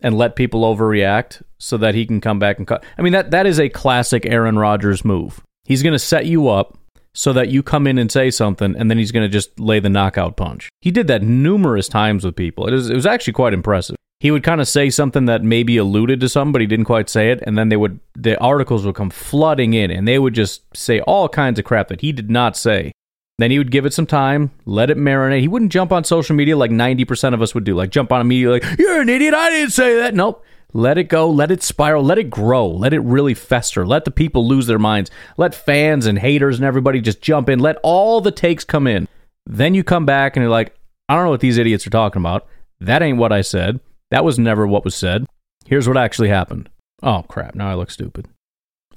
[0.00, 2.84] and let people overreact so that he can come back and cut.
[2.96, 5.42] I mean, that that is a classic Aaron Rodgers move.
[5.64, 6.76] He's going to set you up
[7.12, 9.80] so that you come in and say something, and then he's going to just lay
[9.80, 10.68] the knockout punch.
[10.80, 12.66] He did that numerous times with people.
[12.66, 13.96] It was, it was actually quite impressive.
[14.20, 17.08] He would kind of say something that maybe alluded to something, but he didn't quite
[17.08, 20.34] say it, and then they would the articles would come flooding in, and they would
[20.34, 22.92] just say all kinds of crap that he did not say.
[23.38, 25.40] Then he would give it some time, let it marinate.
[25.40, 28.26] He wouldn't jump on social media like 90% of us would do, like jump on
[28.26, 30.14] media like, you're an idiot, I didn't say that.
[30.14, 30.44] Nope.
[30.74, 33.86] Let it go, let it spiral, let it grow, let it really fester.
[33.86, 35.10] Let the people lose their minds.
[35.38, 37.58] Let fans and haters and everybody just jump in.
[37.58, 39.08] Let all the takes come in.
[39.46, 40.74] Then you come back and you're like,
[41.08, 42.46] I don't know what these idiots are talking about.
[42.80, 43.80] That ain't what I said.
[44.10, 45.24] That was never what was said.
[45.64, 46.68] Here's what actually happened.
[47.02, 48.26] Oh crap, now I look stupid.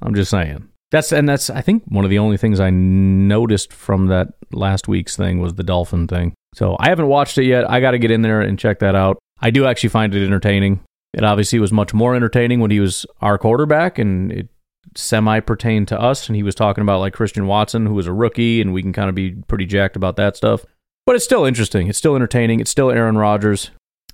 [0.02, 0.68] I'm just saying.
[0.92, 4.90] That's and that's I think one of the only things I noticed from that last
[4.90, 6.34] week's thing was the dolphin thing.
[6.54, 7.70] So I haven't watched it yet.
[7.70, 9.18] I got to get in there and check that out.
[9.40, 10.82] I do actually find it entertaining.
[11.14, 14.50] It obviously was much more entertaining when he was our quarterback and it
[14.96, 18.14] semi pertained to us and he was talking about like Christian Watson who was a
[18.14, 20.66] rookie and we can kind of be pretty jacked about that stuff.
[21.06, 21.88] But it's still interesting.
[21.88, 22.60] It's still entertaining.
[22.60, 23.72] It's still Aaron Rodgers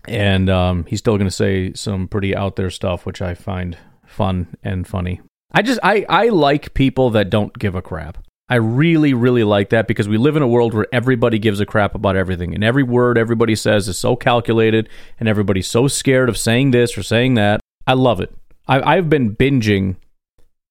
[0.08, 3.78] and um, he's still going to say some pretty out there stuff which I find
[4.06, 5.22] fun and funny.
[5.52, 8.18] I just I I like people that don't give a crap.
[8.50, 11.66] I really really like that because we live in a world where everybody gives a
[11.66, 14.88] crap about everything and every word everybody says is so calculated
[15.20, 17.60] and everybody's so scared of saying this or saying that.
[17.86, 18.34] I love it.
[18.68, 19.98] I, I've been binging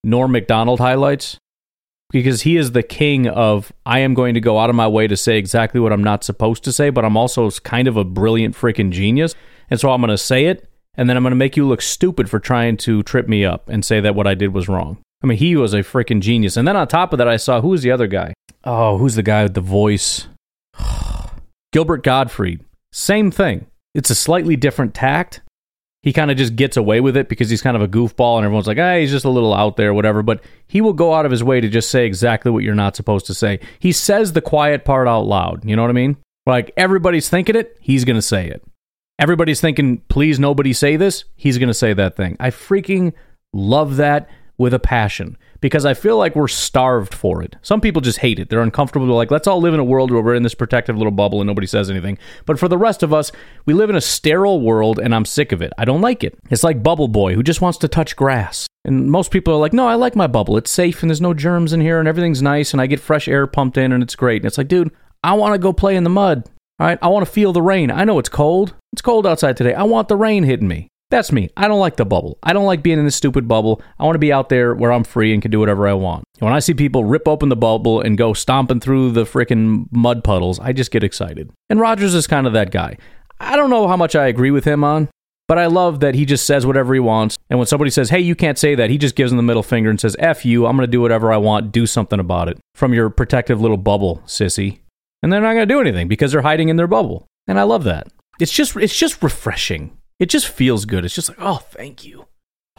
[0.03, 1.37] Norm Macdonald highlights
[2.09, 5.07] because he is the king of I am going to go out of my way
[5.07, 8.03] to say exactly what I'm not supposed to say, but I'm also kind of a
[8.03, 9.35] brilliant freaking genius.
[9.69, 11.81] And so I'm going to say it and then I'm going to make you look
[11.81, 14.97] stupid for trying to trip me up and say that what I did was wrong.
[15.23, 16.57] I mean, he was a freaking genius.
[16.57, 18.33] And then on top of that, I saw who's the other guy?
[18.63, 20.27] Oh, who's the guy with the voice?
[21.71, 22.63] Gilbert Gottfried.
[22.91, 23.67] Same thing.
[23.95, 25.41] It's a slightly different tact.
[26.03, 28.45] He kind of just gets away with it because he's kind of a goofball and
[28.45, 30.21] everyone's like, ah, he's just a little out there, whatever.
[30.21, 32.95] But he will go out of his way to just say exactly what you're not
[32.95, 33.59] supposed to say.
[33.79, 35.65] He says the quiet part out loud.
[35.65, 36.17] You know what I mean?
[36.45, 38.63] Like everybody's thinking it, he's going to say it
[39.19, 42.37] everybody's thinking, please nobody say this, he's going to say that thing.
[42.39, 43.13] I freaking
[43.53, 47.55] love that with a passion because I feel like we're starved for it.
[47.61, 48.49] Some people just hate it.
[48.49, 49.05] They're uncomfortable.
[49.05, 51.41] They're like, let's all live in a world where we're in this protective little bubble
[51.41, 52.17] and nobody says anything.
[52.45, 53.31] But for the rest of us,
[53.65, 55.73] we live in a sterile world and I'm sick of it.
[55.77, 56.37] I don't like it.
[56.49, 58.67] It's like Bubble Boy who just wants to touch grass.
[58.85, 60.57] And most people are like, no, I like my bubble.
[60.57, 63.27] It's safe and there's no germs in here and everything's nice and I get fresh
[63.27, 64.41] air pumped in and it's great.
[64.41, 64.91] And it's like, dude,
[65.23, 66.49] I want to go play in the mud.
[66.79, 67.89] All right, I want to feel the rain.
[67.89, 68.75] I know it's cold.
[68.93, 69.73] It's cold outside today.
[69.73, 70.89] I want the rain hitting me.
[71.09, 71.49] That's me.
[71.55, 72.37] I don't like the bubble.
[72.43, 73.81] I don't like being in this stupid bubble.
[73.97, 76.25] I want to be out there where I'm free and can do whatever I want.
[76.39, 80.23] When I see people rip open the bubble and go stomping through the freaking mud
[80.23, 81.49] puddles, I just get excited.
[81.69, 82.97] And Rodgers is kind of that guy.
[83.39, 85.09] I don't know how much I agree with him on,
[85.47, 87.37] but I love that he just says whatever he wants.
[87.49, 89.63] And when somebody says, hey, you can't say that, he just gives them the middle
[89.63, 91.71] finger and says, F you, I'm going to do whatever I want.
[91.71, 92.59] Do something about it.
[92.75, 94.79] From your protective little bubble, sissy
[95.21, 97.27] and they're not going to do anything because they're hiding in their bubble.
[97.47, 98.07] And I love that.
[98.39, 99.96] It's just it's just refreshing.
[100.19, 101.05] It just feels good.
[101.05, 102.25] It's just like, "Oh, thank you."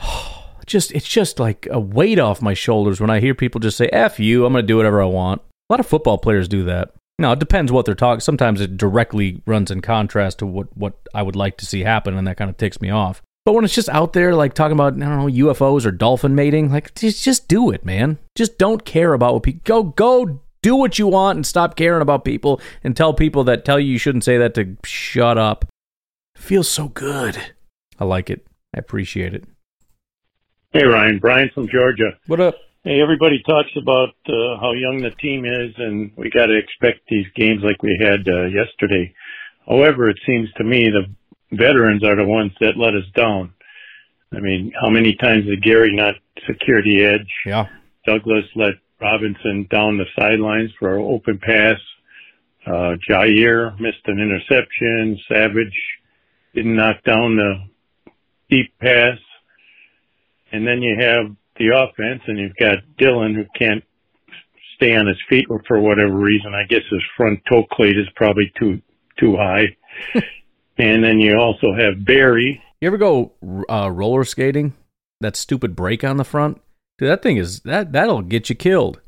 [0.66, 3.89] just it's just like a weight off my shoulders when I hear people just say,
[3.93, 6.64] "F you, I'm going to do whatever I want." A lot of football players do
[6.64, 6.93] that.
[7.20, 8.20] Now, it depends what they're talking.
[8.20, 12.16] Sometimes it directly runs in contrast to what what I would like to see happen
[12.16, 13.22] and that kind of ticks me off.
[13.45, 16.34] But when it's just out there, like talking about, I don't know, UFOs or dolphin
[16.34, 18.18] mating, like just, just do it, man.
[18.34, 22.03] Just don't care about what people go go do what you want and stop caring
[22.03, 25.64] about people and tell people that tell you you shouldn't say that to shut up.
[26.39, 27.36] It feels so good.
[27.99, 28.47] I like it.
[28.74, 29.45] I appreciate it.
[30.70, 31.18] Hey, Ryan.
[31.18, 32.12] Brian from Georgia.
[32.26, 32.55] What up?
[32.84, 37.01] Hey, everybody talks about uh, how young the team is, and we got to expect
[37.09, 39.12] these games like we had uh, yesterday.
[39.66, 41.07] However, it seems to me the
[41.57, 43.53] veterans are the ones that let us down.
[44.32, 46.14] I mean, how many times did Gary not
[46.47, 47.30] secure the edge?
[47.45, 47.66] Yeah.
[48.07, 51.78] Douglas let Robinson down the sidelines for an open pass.
[52.66, 55.18] Uh, Jaire missed an interception.
[55.28, 55.74] Savage
[56.59, 57.54] didn't knock down the
[58.50, 59.18] deep pass.
[60.50, 63.84] And then you have the offense and you've got Dillon who can't
[64.74, 66.54] stay on his feet for whatever reason.
[66.54, 68.80] I guess his front toe plate is probably too,
[69.20, 69.76] too high.
[70.78, 72.61] and then you also have Barry.
[72.80, 73.32] You ever go
[73.68, 74.74] uh, roller skating?
[75.20, 76.61] That stupid brake on the front?
[76.98, 79.00] Dude, that thing is that that'll get you killed.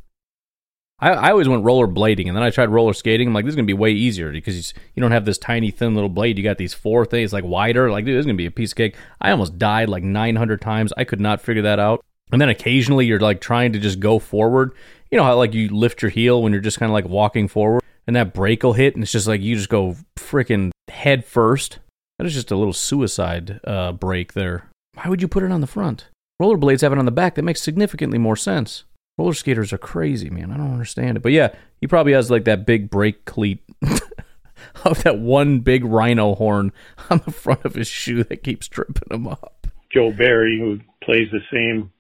[1.01, 3.28] I, I always went rollerblading, and then I tried roller skating.
[3.28, 5.94] I'm like, this is gonna be way easier because you don't have this tiny thin
[5.94, 6.36] little blade.
[6.36, 7.90] You got these four things like wider.
[7.90, 8.96] Like, dude, this is gonna be a piece of cake.
[9.20, 10.92] I almost died like 900 times.
[10.96, 12.05] I could not figure that out.
[12.32, 14.72] And then occasionally you're like trying to just go forward.
[15.11, 17.48] You know how like you lift your heel when you're just kind of like walking
[17.48, 21.24] forward, and that brake will hit, and it's just like you just go freaking head
[21.24, 21.78] first.
[22.18, 23.92] That is just a little suicide uh,
[24.34, 24.68] there.
[24.94, 26.09] Why would you put it on the front?
[26.40, 27.34] Rollerblades have it on the back.
[27.34, 28.84] That makes significantly more sense.
[29.21, 30.51] Roller skaters are crazy, man.
[30.51, 31.21] I don't understand it.
[31.21, 33.62] But yeah, he probably has like that big brake cleat
[34.87, 36.73] of that one big rhino horn
[37.11, 39.66] on the front of his shoe that keeps tripping him up.
[39.93, 41.93] Joe Barry, who plays the same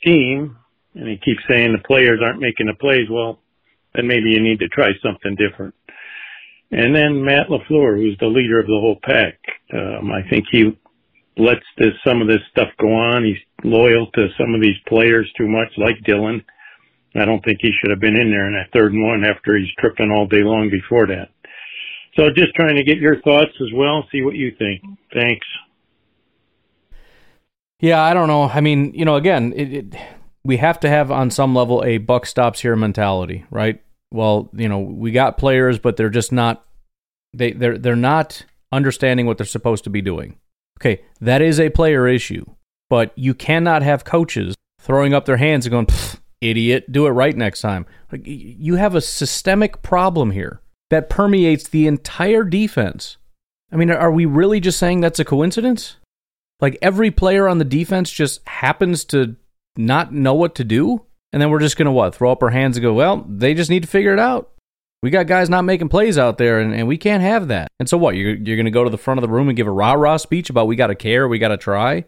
[0.00, 0.56] scheme,
[0.94, 3.10] and he keeps saying the players aren't making the plays.
[3.10, 3.38] Well,
[3.94, 5.74] then maybe you need to try something different.
[6.70, 9.38] And then Matt LaFleur, who's the leader of the whole pack.
[9.74, 10.74] Um, I think he
[11.36, 13.24] lets this some of this stuff go on.
[13.24, 16.44] He's loyal to some of these players too much, like Dillon.
[17.16, 19.56] I don't think he should have been in there in that third and one after
[19.56, 21.28] he's tripping all day long before that.
[22.16, 24.82] So just trying to get your thoughts as well, see what you think.
[25.12, 25.46] Thanks.
[27.80, 28.44] Yeah, I don't know.
[28.44, 29.94] I mean, you know, again, it, it,
[30.44, 33.82] we have to have on some level a buck stops here mentality, right?
[34.10, 36.64] Well, you know, we got players, but they're just not
[37.32, 40.36] they they're they're not understanding what they're supposed to be doing.
[40.80, 42.44] Okay, that is a player issue,
[42.90, 45.86] but you cannot have coaches throwing up their hands and going,
[46.40, 50.60] "Idiot, do it right next time." Like you have a systemic problem here
[50.90, 53.16] that permeates the entire defense.
[53.72, 55.96] I mean, are we really just saying that's a coincidence?
[56.60, 59.36] Like every player on the defense just happens to
[59.76, 62.14] not know what to do, and then we're just going to what?
[62.14, 64.50] Throw up our hands and go, "Well, they just need to figure it out."
[65.04, 67.68] We got guys not making plays out there, and, and we can't have that.
[67.78, 68.16] And so what?
[68.16, 69.92] You're, you're going to go to the front of the room and give a rah
[69.92, 72.06] rah speech about we got to care, we got to try?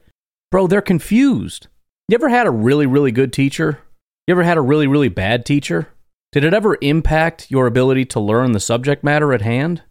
[0.50, 1.66] Bro, they're confused.
[2.08, 3.80] You ever had a really, really good teacher?
[4.26, 5.88] You ever had a really, really bad teacher?
[6.32, 9.82] Did it ever impact your ability to learn the subject matter at hand?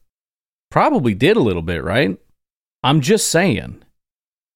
[0.72, 2.18] Probably did a little bit, right?
[2.82, 3.84] I'm just saying.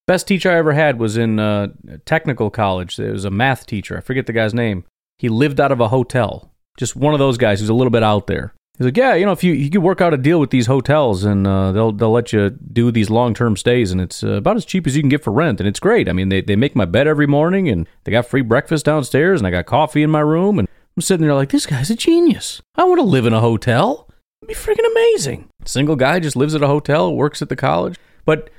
[0.07, 1.67] Best teacher I ever had was in uh,
[2.03, 2.97] technical college.
[2.97, 3.95] It was a math teacher.
[3.95, 4.85] I forget the guy's name.
[5.19, 6.51] He lived out of a hotel.
[6.78, 8.53] Just one of those guys who's a little bit out there.
[8.80, 10.67] He's like, yeah, you know, if you you could work out a deal with these
[10.67, 14.36] hotels and uh, they'll they'll let you do these long term stays and it's uh,
[14.36, 16.07] about as cheap as you can get for rent and it's great.
[16.07, 19.41] I mean, they they make my bed every morning and they got free breakfast downstairs
[19.41, 21.95] and I got coffee in my room and I'm sitting there like, this guy's a
[21.95, 22.61] genius.
[22.76, 24.07] I want to live in a hotel.
[24.41, 25.49] It'd be freaking amazing.
[25.65, 28.49] Single guy just lives at a hotel, works at the college, but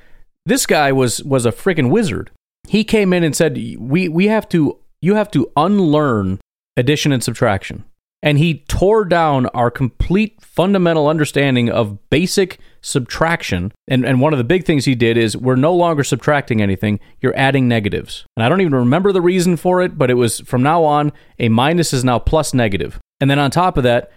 [0.45, 2.31] this guy was was a freaking wizard.
[2.69, 6.41] He came in and said, we we have to you have to unlearn
[6.77, 7.85] addition and subtraction
[8.23, 13.73] and he tore down our complete fundamental understanding of basic subtraction.
[13.89, 17.01] And, and one of the big things he did is we're no longer subtracting anything,
[17.21, 18.25] you're adding negatives.
[18.37, 21.13] And I don't even remember the reason for it, but it was from now on,
[21.39, 22.99] a minus is now plus negative.
[23.21, 24.11] And then on top of that,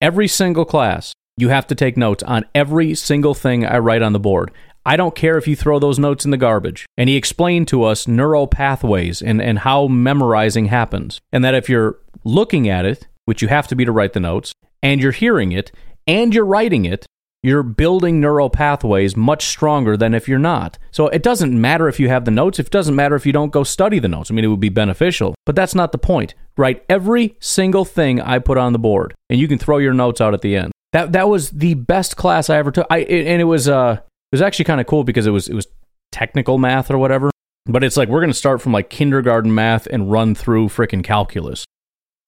[0.00, 4.12] every single class, you have to take notes on every single thing I write on
[4.12, 4.50] the board.
[4.86, 6.86] I don't care if you throw those notes in the garbage.
[6.96, 11.20] And he explained to us neural pathways and, and how memorizing happens.
[11.32, 14.20] And that if you're looking at it, which you have to be to write the
[14.20, 14.52] notes,
[14.82, 15.70] and you're hearing it,
[16.06, 17.06] and you're writing it,
[17.42, 20.78] you're building neural pathways much stronger than if you're not.
[20.90, 23.52] So it doesn't matter if you have the notes, it doesn't matter if you don't
[23.52, 24.30] go study the notes.
[24.30, 26.34] I mean, it would be beneficial, but that's not the point.
[26.56, 30.20] Write every single thing I put on the board, and you can throw your notes
[30.20, 30.72] out at the end.
[30.92, 32.86] That that was the best class I ever took.
[32.90, 35.54] I and it was uh it was actually kind of cool because it was it
[35.54, 35.66] was
[36.12, 37.30] technical math or whatever.
[37.66, 41.04] But it's like we're going to start from like kindergarten math and run through freaking
[41.04, 41.64] calculus.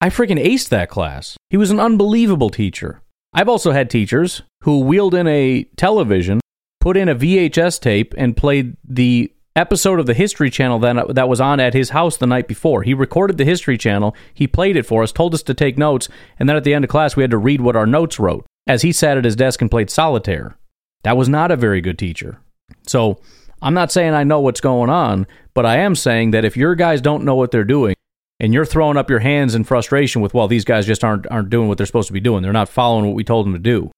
[0.01, 1.36] I freaking aced that class.
[1.51, 3.03] He was an unbelievable teacher.
[3.32, 6.40] I've also had teachers who wheeled in a television,
[6.80, 11.28] put in a VHS tape, and played the episode of the History Channel that, that
[11.28, 12.84] was on at his house the night before.
[12.84, 16.09] He recorded the History Channel, he played it for us, told us to take notes,
[16.38, 18.46] and then at the end of class, we had to read what our notes wrote
[18.68, 20.57] as he sat at his desk and played solitaire.
[21.03, 22.40] That was not a very good teacher.
[22.86, 23.20] So,
[23.61, 26.76] I'm not saying I know what's going on, but I am saying that if your
[26.76, 27.96] guys don't know what they're doing,
[28.41, 31.51] and you're throwing up your hands in frustration with, well, these guys just aren't aren't
[31.51, 32.43] doing what they're supposed to be doing.
[32.43, 33.91] They're not following what we told them to do.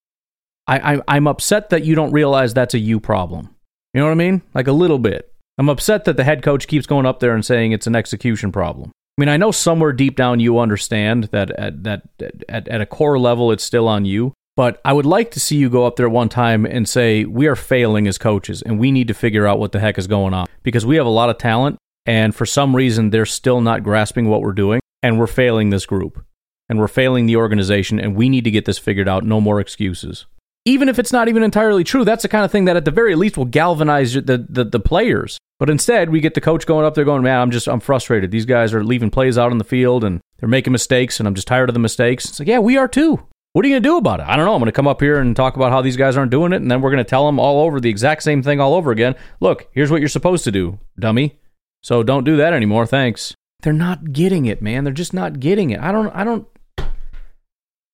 [0.66, 3.54] I, I I'm upset that you don't realize that's a you problem.
[3.92, 4.42] You know what I mean?
[4.54, 5.32] Like a little bit.
[5.58, 8.50] I'm upset that the head coach keeps going up there and saying it's an execution
[8.50, 8.90] problem.
[9.18, 12.02] I mean, I know somewhere deep down you understand that at that
[12.48, 15.56] at, at a core level it's still on you, But I would like to see
[15.56, 18.92] you go up there one time and say, We are failing as coaches and we
[18.92, 21.30] need to figure out what the heck is going on because we have a lot
[21.30, 21.76] of talent
[22.06, 25.86] and for some reason they're still not grasping what we're doing and we're failing this
[25.86, 26.24] group
[26.68, 29.24] and we're failing the organization and we need to get this figured out.
[29.24, 30.26] No more excuses.
[30.66, 32.90] Even if it's not even entirely true, that's the kind of thing that at the
[32.90, 35.38] very least will galvanize the, the, the players.
[35.58, 38.30] But instead, we get the coach going up there going, man, I'm just, I'm frustrated.
[38.30, 41.34] These guys are leaving plays out on the field and they're making mistakes and I'm
[41.34, 42.26] just tired of the mistakes.
[42.26, 43.26] It's like, yeah, we are too.
[43.52, 44.26] What are you going to do about it?
[44.28, 44.54] I don't know.
[44.54, 46.62] I'm going to come up here and talk about how these guys aren't doing it,
[46.62, 48.92] and then we're going to tell them all over the exact same thing all over
[48.92, 49.16] again.
[49.40, 51.36] Look, here's what you're supposed to do, dummy.
[51.82, 52.86] So don't do that anymore.
[52.86, 53.34] Thanks.
[53.62, 54.84] They're not getting it, man.
[54.84, 55.80] They're just not getting it.
[55.80, 56.10] I don't.
[56.14, 56.46] I don't.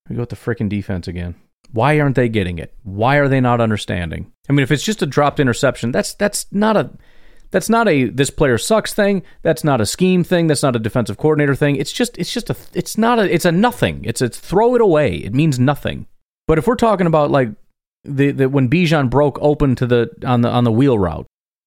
[0.08, 1.34] We go with the freaking defense again.
[1.72, 2.72] Why aren't they getting it?
[2.84, 4.32] Why are they not understanding?
[4.48, 6.90] I mean, if it's just a dropped interception, that's that's not a
[7.50, 9.22] that's not a this player sucks thing.
[9.42, 10.46] That's not a scheme thing.
[10.46, 11.76] That's not a defensive coordinator thing.
[11.76, 14.04] It's just it's just a it's not a it's a nothing.
[14.04, 15.16] It's a throw it away.
[15.16, 16.06] It means nothing.
[16.46, 17.50] But if we're talking about like
[18.04, 21.26] the, the when Bijan broke open to the on the on the wheel route,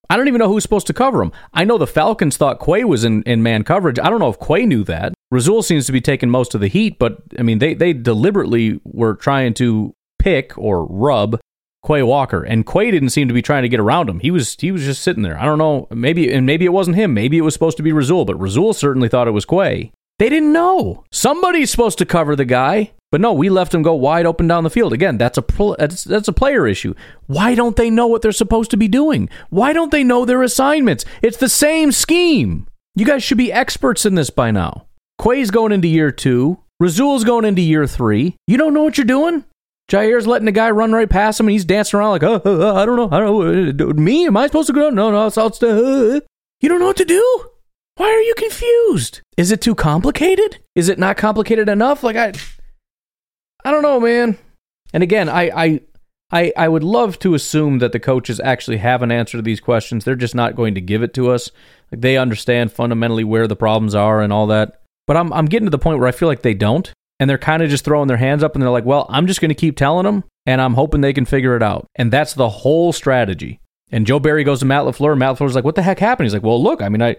[0.10, 1.32] I don't even know who's supposed to cover him.
[1.54, 4.00] I know the Falcons thought Quay was in, in man coverage.
[4.00, 5.14] I don't know if Quay knew that.
[5.32, 8.80] Rasul seems to be taking most of the heat, but I mean they they deliberately
[8.84, 11.40] were trying to pick or rub
[11.86, 14.20] Quay Walker, and Quay didn't seem to be trying to get around him.
[14.20, 15.40] He was he was just sitting there.
[15.40, 17.14] I don't know, maybe and maybe it wasn't him.
[17.14, 19.92] Maybe it was supposed to be Rasul, but Rasul certainly thought it was Quay.
[20.18, 21.06] They didn't know.
[21.12, 24.64] Somebody's supposed to cover the guy, but no, we left them go wide open down
[24.64, 24.94] the field.
[24.94, 26.94] Again, that's a that's, a player issue.
[27.28, 29.30] Why don't they know what they're supposed to be doing?
[29.50, 31.06] Why don't they know their assignments?
[31.22, 32.68] It's the same scheme.
[32.96, 34.86] You guys should be experts in this by now.
[35.18, 36.60] Quay's going into year two.
[36.80, 38.36] Rasul's going into year three.
[38.48, 39.44] You don't know what you're doing?
[39.90, 42.76] Jaire's letting the guy run right past him, and he's dancing around like, oh, oh,
[42.76, 43.94] I don't know, I don't know.
[43.94, 44.28] Me?
[44.28, 44.90] Am I supposed to go?
[44.92, 46.20] No, no, it's all uh.
[46.62, 47.50] You don't know what to do.
[47.96, 49.22] Why are you confused?
[49.36, 50.60] Is it too complicated?
[50.76, 52.04] Is it not complicated enough?
[52.04, 52.34] Like I,
[53.64, 54.38] I don't know, man.
[54.94, 55.82] And again, I, I,
[56.32, 59.60] I, I would love to assume that the coaches actually have an answer to these
[59.60, 60.04] questions.
[60.04, 61.52] They're just not going to give it to us.
[61.92, 64.82] Like they understand fundamentally where the problems are and all that.
[65.08, 67.38] But I'm, I'm getting to the point where I feel like they don't and they're
[67.38, 69.56] kind of just throwing their hands up and they're like, well, I'm just going to
[69.56, 71.88] keep telling them and I'm hoping they can figure it out.
[71.96, 73.60] And that's the whole strategy.
[73.92, 76.26] And Joe Barry goes to Matt LaFleur, Matt LaFleur's like, what the heck happened?
[76.26, 77.18] He's like, well, look, I mean, I,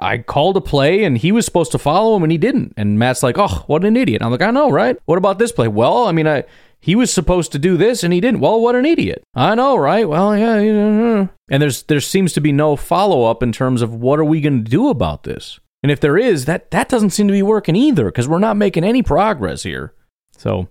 [0.00, 2.74] I called a play and he was supposed to follow him and he didn't.
[2.76, 4.22] And Matt's like, oh, what an idiot.
[4.22, 4.96] I'm like, I know, right?
[5.06, 5.68] What about this play?
[5.68, 6.44] Well, I mean, I,
[6.80, 8.40] he was supposed to do this and he didn't.
[8.40, 9.22] Well, what an idiot.
[9.34, 10.08] I know, right?
[10.08, 11.26] Well, yeah.
[11.50, 14.40] And there's there seems to be no follow up in terms of what are we
[14.40, 15.58] going to do about this?
[15.82, 18.56] And if there is, that that doesn't seem to be working either because we're not
[18.56, 19.94] making any progress here.
[20.36, 20.68] So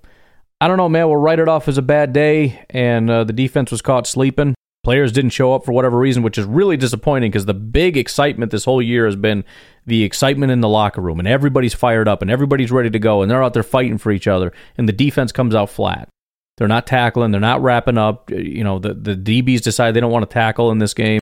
[0.59, 1.07] I don't know, man.
[1.07, 4.55] We'll write it off as a bad day, and uh, the defense was caught sleeping.
[4.87, 8.53] Players didn't show up for whatever reason, which is really disappointing because the big excitement
[8.53, 9.43] this whole year has been
[9.85, 13.21] the excitement in the locker room, and everybody's fired up, and everybody's ready to go,
[13.21, 16.07] and they're out there fighting for each other, and the defense comes out flat.
[16.55, 18.31] They're not tackling, they're not wrapping up.
[18.31, 21.19] You know, the the DBs decide they don't want to tackle in this game.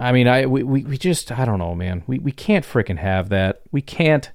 [0.00, 2.02] I mean, I we, we, we just I don't know, man.
[2.06, 3.60] We we can't freaking have that.
[3.72, 4.32] We can't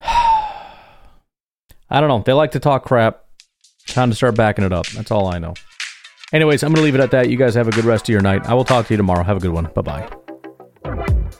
[0.00, 0.60] I
[1.90, 2.22] don't know.
[2.24, 3.24] They like to talk crap.
[3.88, 4.86] Time to start backing it up.
[4.86, 5.54] That's all I know.
[6.34, 7.30] Anyways, I'm going to leave it at that.
[7.30, 8.44] You guys have a good rest of your night.
[8.46, 9.22] I will talk to you tomorrow.
[9.22, 9.70] Have a good one.
[9.72, 11.34] Bye bye.